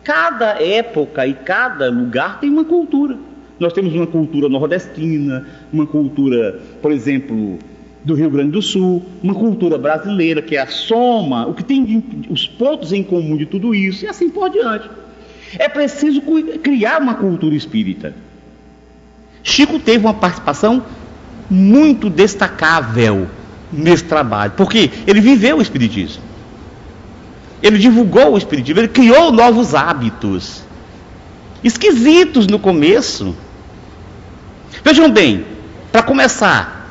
Cada 0.03 0.61
época 0.61 1.27
e 1.27 1.33
cada 1.33 1.89
lugar 1.89 2.39
tem 2.39 2.49
uma 2.49 2.65
cultura. 2.65 3.17
Nós 3.59 3.73
temos 3.73 3.93
uma 3.93 4.07
cultura 4.07 4.47
nordestina, 4.47 5.45
uma 5.71 5.85
cultura, 5.85 6.59
por 6.81 6.91
exemplo, 6.91 7.59
do 8.03 8.13
Rio 8.13 8.29
Grande 8.29 8.51
do 8.51 8.61
Sul, 8.61 9.03
uma 9.21 9.35
cultura 9.35 9.77
brasileira 9.77 10.41
que 10.41 10.55
é 10.55 10.61
a 10.61 10.67
soma, 10.67 11.45
o 11.45 11.53
que 11.53 11.63
tem 11.63 12.03
os 12.29 12.47
pontos 12.47 12.93
em 12.93 13.03
comum 13.03 13.35
de 13.35 13.45
tudo 13.45 13.75
isso, 13.75 14.05
e 14.05 14.07
assim 14.07 14.29
por 14.29 14.49
diante. 14.49 14.89
É 15.57 15.67
preciso 15.67 16.21
criar 16.63 17.01
uma 17.01 17.15
cultura 17.15 17.55
espírita. 17.55 18.13
Chico 19.43 19.79
teve 19.79 20.05
uma 20.05 20.13
participação 20.13 20.83
muito 21.49 22.09
destacável 22.09 23.27
nesse 23.71 24.03
trabalho, 24.03 24.53
porque 24.55 24.89
ele 25.05 25.19
viveu 25.19 25.57
o 25.57 25.61
Espiritismo. 25.61 26.28
Ele 27.61 27.77
divulgou 27.77 28.33
o 28.33 28.37
Espiritismo, 28.37 28.79
ele 28.79 28.87
criou 28.87 29.31
novos 29.31 29.75
hábitos. 29.75 30.63
esquisitos 31.63 32.47
no 32.47 32.57
começo. 32.57 33.35
Vejam 34.83 35.11
bem, 35.11 35.45
para 35.91 36.01
começar, 36.01 36.87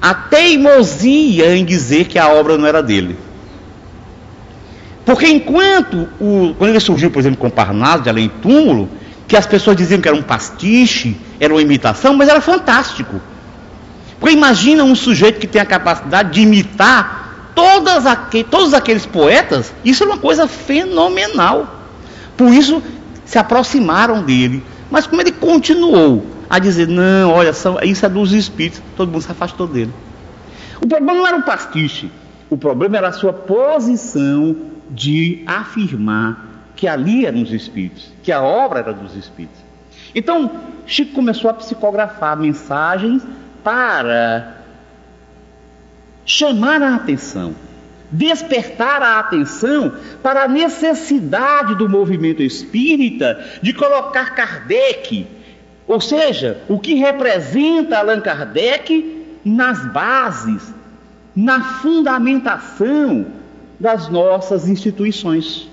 a 0.00 0.14
teimosia 0.14 1.54
em 1.54 1.64
dizer 1.64 2.06
que 2.06 2.18
a 2.18 2.28
obra 2.28 2.56
não 2.56 2.66
era 2.66 2.82
dele. 2.82 3.16
Porque 5.04 5.26
enquanto, 5.26 6.08
o, 6.20 6.54
quando 6.56 6.70
ele 6.70 6.80
surgiu, 6.80 7.10
por 7.10 7.18
exemplo, 7.18 7.38
com 7.38 7.50
Parnaso, 7.50 8.04
de 8.04 8.08
Além 8.08 8.28
Túmulo, 8.28 8.88
que 9.26 9.36
as 9.36 9.46
pessoas 9.46 9.76
diziam 9.76 10.00
que 10.00 10.08
era 10.08 10.16
um 10.16 10.22
pastiche, 10.22 11.16
era 11.38 11.52
uma 11.52 11.60
imitação, 11.60 12.14
mas 12.14 12.28
era 12.28 12.40
fantástico. 12.40 13.20
Porque 14.18 14.34
imagina 14.34 14.84
um 14.84 14.94
sujeito 14.94 15.40
que 15.40 15.46
tem 15.46 15.60
a 15.60 15.66
capacidade 15.66 16.32
de 16.32 16.40
imitar 16.42 17.29
todas 17.54 18.06
aqu 18.06 18.44
todos 18.44 18.74
aqueles 18.74 19.06
poetas, 19.06 19.72
isso 19.84 20.04
é 20.04 20.06
uma 20.06 20.18
coisa 20.18 20.46
fenomenal. 20.46 21.66
Por 22.36 22.52
isso 22.52 22.82
se 23.24 23.38
aproximaram 23.38 24.22
dele. 24.22 24.62
Mas 24.90 25.06
como 25.06 25.20
ele 25.22 25.32
continuou 25.32 26.26
a 26.48 26.58
dizer, 26.58 26.88
não, 26.88 27.30
olha, 27.30 27.52
isso 27.84 28.04
é 28.04 28.08
dos 28.08 28.32
espíritos, 28.32 28.82
todo 28.96 29.12
mundo 29.12 29.22
se 29.22 29.30
afastou 29.30 29.68
dele. 29.68 29.92
O 30.80 30.86
problema 30.88 31.14
não 31.14 31.26
era 31.26 31.36
o 31.36 31.42
pastiche, 31.42 32.10
o 32.48 32.56
problema 32.56 32.96
era 32.96 33.08
a 33.08 33.12
sua 33.12 33.32
posição 33.32 34.56
de 34.90 35.44
afirmar 35.46 36.48
que 36.74 36.88
ali 36.88 37.24
eram 37.24 37.42
os 37.42 37.52
espíritos, 37.52 38.10
que 38.22 38.32
a 38.32 38.42
obra 38.42 38.80
era 38.80 38.92
dos 38.92 39.14
espíritos. 39.14 39.60
Então, 40.14 40.50
Chico 40.86 41.12
começou 41.12 41.50
a 41.50 41.54
psicografar 41.54 42.36
mensagens 42.36 43.22
para 43.62 44.59
chamar 46.24 46.82
a 46.82 46.94
atenção, 46.94 47.54
despertar 48.10 49.02
a 49.02 49.18
atenção 49.18 49.92
para 50.22 50.44
a 50.44 50.48
necessidade 50.48 51.74
do 51.74 51.88
movimento 51.88 52.42
espírita 52.42 53.44
de 53.62 53.72
colocar 53.72 54.34
Kardec, 54.34 55.26
ou 55.86 56.00
seja, 56.00 56.62
o 56.68 56.78
que 56.78 56.94
representa 56.94 57.98
Allan 57.98 58.20
Kardec 58.20 59.26
nas 59.44 59.84
bases, 59.92 60.72
na 61.34 61.62
fundamentação 61.80 63.26
das 63.78 64.08
nossas 64.08 64.68
instituições. 64.68 65.68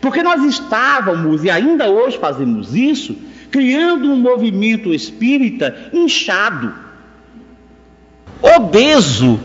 Porque 0.00 0.22
nós 0.22 0.42
estávamos, 0.44 1.44
e 1.44 1.50
ainda 1.50 1.88
hoje 1.90 2.18
fazemos 2.18 2.74
isso, 2.74 3.16
criando 3.50 4.10
um 4.10 4.16
movimento 4.16 4.92
espírita 4.92 5.74
inchado, 5.92 6.74
obeso. 8.40 9.40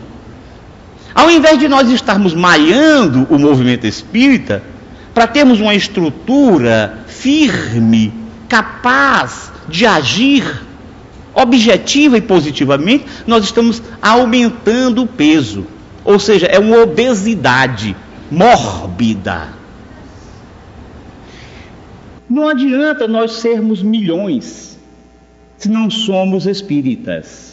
Ao 1.14 1.30
invés 1.30 1.58
de 1.58 1.68
nós 1.68 1.90
estarmos 1.90 2.34
malhando 2.34 3.26
o 3.30 3.38
movimento 3.38 3.86
espírita, 3.86 4.62
para 5.12 5.26
termos 5.26 5.60
uma 5.60 5.74
estrutura 5.74 7.04
firme, 7.06 8.12
capaz 8.48 9.52
de 9.68 9.84
agir 9.84 10.62
objetiva 11.34 12.18
e 12.18 12.20
positivamente, 12.20 13.06
nós 13.26 13.44
estamos 13.44 13.82
aumentando 14.00 15.02
o 15.02 15.06
peso. 15.06 15.66
Ou 16.04 16.18
seja, 16.18 16.46
é 16.46 16.58
uma 16.58 16.78
obesidade 16.78 17.96
mórbida. 18.30 19.48
Não 22.28 22.48
adianta 22.48 23.06
nós 23.06 23.32
sermos 23.32 23.82
milhões 23.82 24.78
se 25.58 25.68
não 25.68 25.90
somos 25.90 26.46
espíritas. 26.46 27.51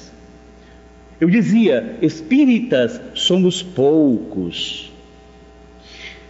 Eu 1.19 1.29
dizia, 1.29 1.97
espíritas 2.01 2.99
somos 3.13 3.61
poucos. 3.61 4.91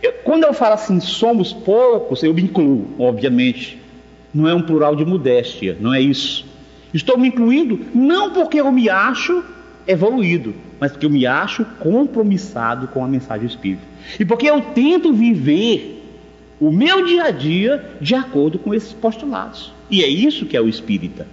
Eu, 0.01 0.13
quando 0.23 0.45
eu 0.45 0.53
falo 0.53 0.73
assim, 0.73 0.99
somos 0.99 1.53
poucos, 1.53 2.23
eu 2.23 2.33
me 2.33 2.41
incluo, 2.41 2.87
obviamente. 2.97 3.77
Não 4.33 4.47
é 4.47 4.53
um 4.53 4.61
plural 4.61 4.95
de 4.95 5.05
modéstia, 5.05 5.77
não 5.79 5.93
é 5.93 6.01
isso. 6.01 6.45
Estou 6.93 7.17
me 7.17 7.27
incluindo 7.27 7.79
não 7.93 8.31
porque 8.31 8.59
eu 8.59 8.71
me 8.71 8.89
acho 8.89 9.43
evoluído, 9.87 10.53
mas 10.79 10.91
porque 10.91 11.05
eu 11.05 11.09
me 11.09 11.25
acho 11.25 11.65
compromissado 11.79 12.87
com 12.87 13.03
a 13.03 13.07
mensagem 13.07 13.47
espírita. 13.47 13.83
E 14.19 14.25
porque 14.25 14.47
eu 14.47 14.61
tento 14.61 15.13
viver 15.13 16.03
o 16.59 16.71
meu 16.71 17.05
dia 17.05 17.25
a 17.25 17.31
dia 17.31 17.83
de 18.01 18.15
acordo 18.15 18.59
com 18.59 18.73
esses 18.73 18.93
postulados. 18.93 19.71
E 19.89 20.03
é 20.03 20.07
isso 20.07 20.45
que 20.45 20.57
é 20.57 20.61
o 20.61 20.67
espírita. 20.67 21.27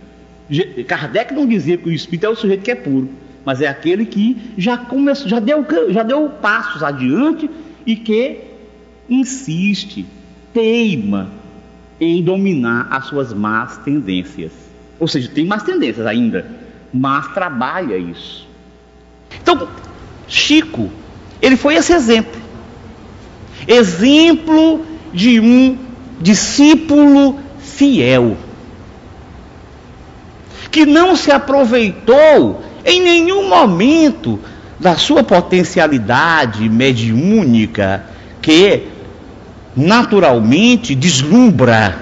Kardec 0.87 1.35
não 1.35 1.47
dizia 1.47 1.77
que 1.77 1.89
o 1.89 1.93
espírito 1.93 2.27
é 2.27 2.29
o 2.29 2.37
sujeito 2.37 2.63
que 2.63 2.71
é 2.71 2.75
puro, 2.75 3.09
mas 3.47 3.61
é 3.61 3.69
aquele 3.69 4.05
que 4.05 4.37
já 4.59 4.77
começou, 4.77 5.29
já 5.29 5.39
deu, 5.39 5.65
já 5.91 6.03
deu 6.03 6.29
passos 6.29 6.83
adiante 6.83 7.49
e 7.87 7.95
que 7.95 8.41
insiste, 9.09 10.05
teima 10.53 11.29
em 12.01 12.21
dominar 12.25 12.89
as 12.91 13.07
suas 13.07 13.33
más 13.33 13.77
tendências. 13.79 14.51
Ou 14.99 15.07
seja, 15.07 15.31
tem 15.33 15.47
más 15.47 15.63
tendências 15.63 16.05
ainda, 16.05 16.45
mas 16.93 17.29
trabalha 17.29 17.97
isso. 17.97 18.49
Então, 19.41 19.69
Chico, 20.27 20.91
ele 21.41 21.57
foi 21.57 21.77
esse 21.77 21.93
exemplo. 21.93 22.41
Exemplo 23.69 24.85
de 25.15 25.39
um 25.39 25.79
discípulo 26.21 27.39
fiel. 27.61 28.37
Que 30.69 30.85
não 30.85 31.15
se 31.15 31.31
aproveitou 31.31 32.66
em 32.87 33.03
nenhum 33.03 33.49
momento 33.49 34.39
da 34.79 34.97
sua 34.97 35.25
potencialidade 35.25 36.69
mediúnica, 36.69 38.05
que 38.41 38.87
naturalmente 39.77 40.95
deslumbra 40.95 41.99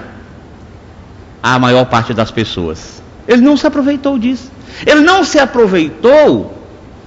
a 1.41 1.57
maior 1.57 1.85
parte 1.85 2.13
das 2.13 2.29
pessoas. 2.29 3.01
Ele 3.27 3.41
não 3.41 3.57
se 3.57 3.65
aproveitou 3.65 4.19
disso. 4.19 4.51
Ele 4.85 5.01
não 5.01 5.23
se 5.23 5.39
aproveitou 5.39 6.55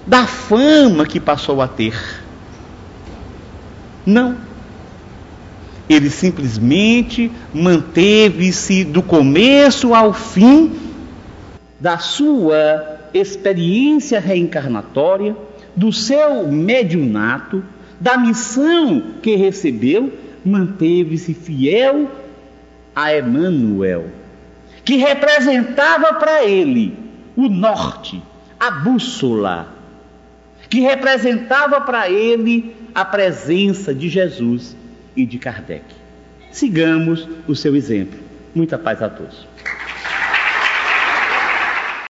da 0.05 0.27
fama 0.27 1.07
que 1.07 1.21
passou 1.21 1.63
a 1.63 1.69
ter. 1.69 1.97
Não. 4.05 4.37
Ele 5.89 6.11
simplesmente 6.11 7.31
manteve-se 7.55 8.85
do 8.85 9.03
começo 9.03 9.95
ao 9.95 10.13
fim 10.13 10.73
da 11.81 11.99
sua 11.99 12.98
experiência 13.19 14.21
reencarnatória, 14.21 15.37
do 15.75 15.93
seu 15.93 16.49
mediunato, 16.49 17.63
da 18.01 18.17
missão 18.17 19.15
que 19.23 19.37
recebeu, 19.37 20.13
manteve-se 20.45 21.35
fiel 21.35 22.11
a 22.95 23.17
Emmanuel, 23.17 24.07
que 24.85 24.97
representava 24.97 26.15
para 26.15 26.45
ele 26.45 26.97
o 27.37 27.49
norte, 27.49 28.21
a 28.59 28.71
bússola, 28.71 29.73
que 30.69 30.81
representava 30.81 31.81
para 31.81 32.11
ele 32.11 32.75
a 32.95 33.05
presença 33.05 33.95
de 33.95 34.09
Jesus 34.09 34.77
e 35.15 35.25
de 35.25 35.39
Kardec. 35.39 35.85
Sigamos 36.51 37.29
o 37.47 37.55
seu 37.55 37.77
exemplo. 37.77 38.19
Muita 38.55 38.77
paz 38.77 39.01
a 39.03 39.09
todos. 39.09 39.47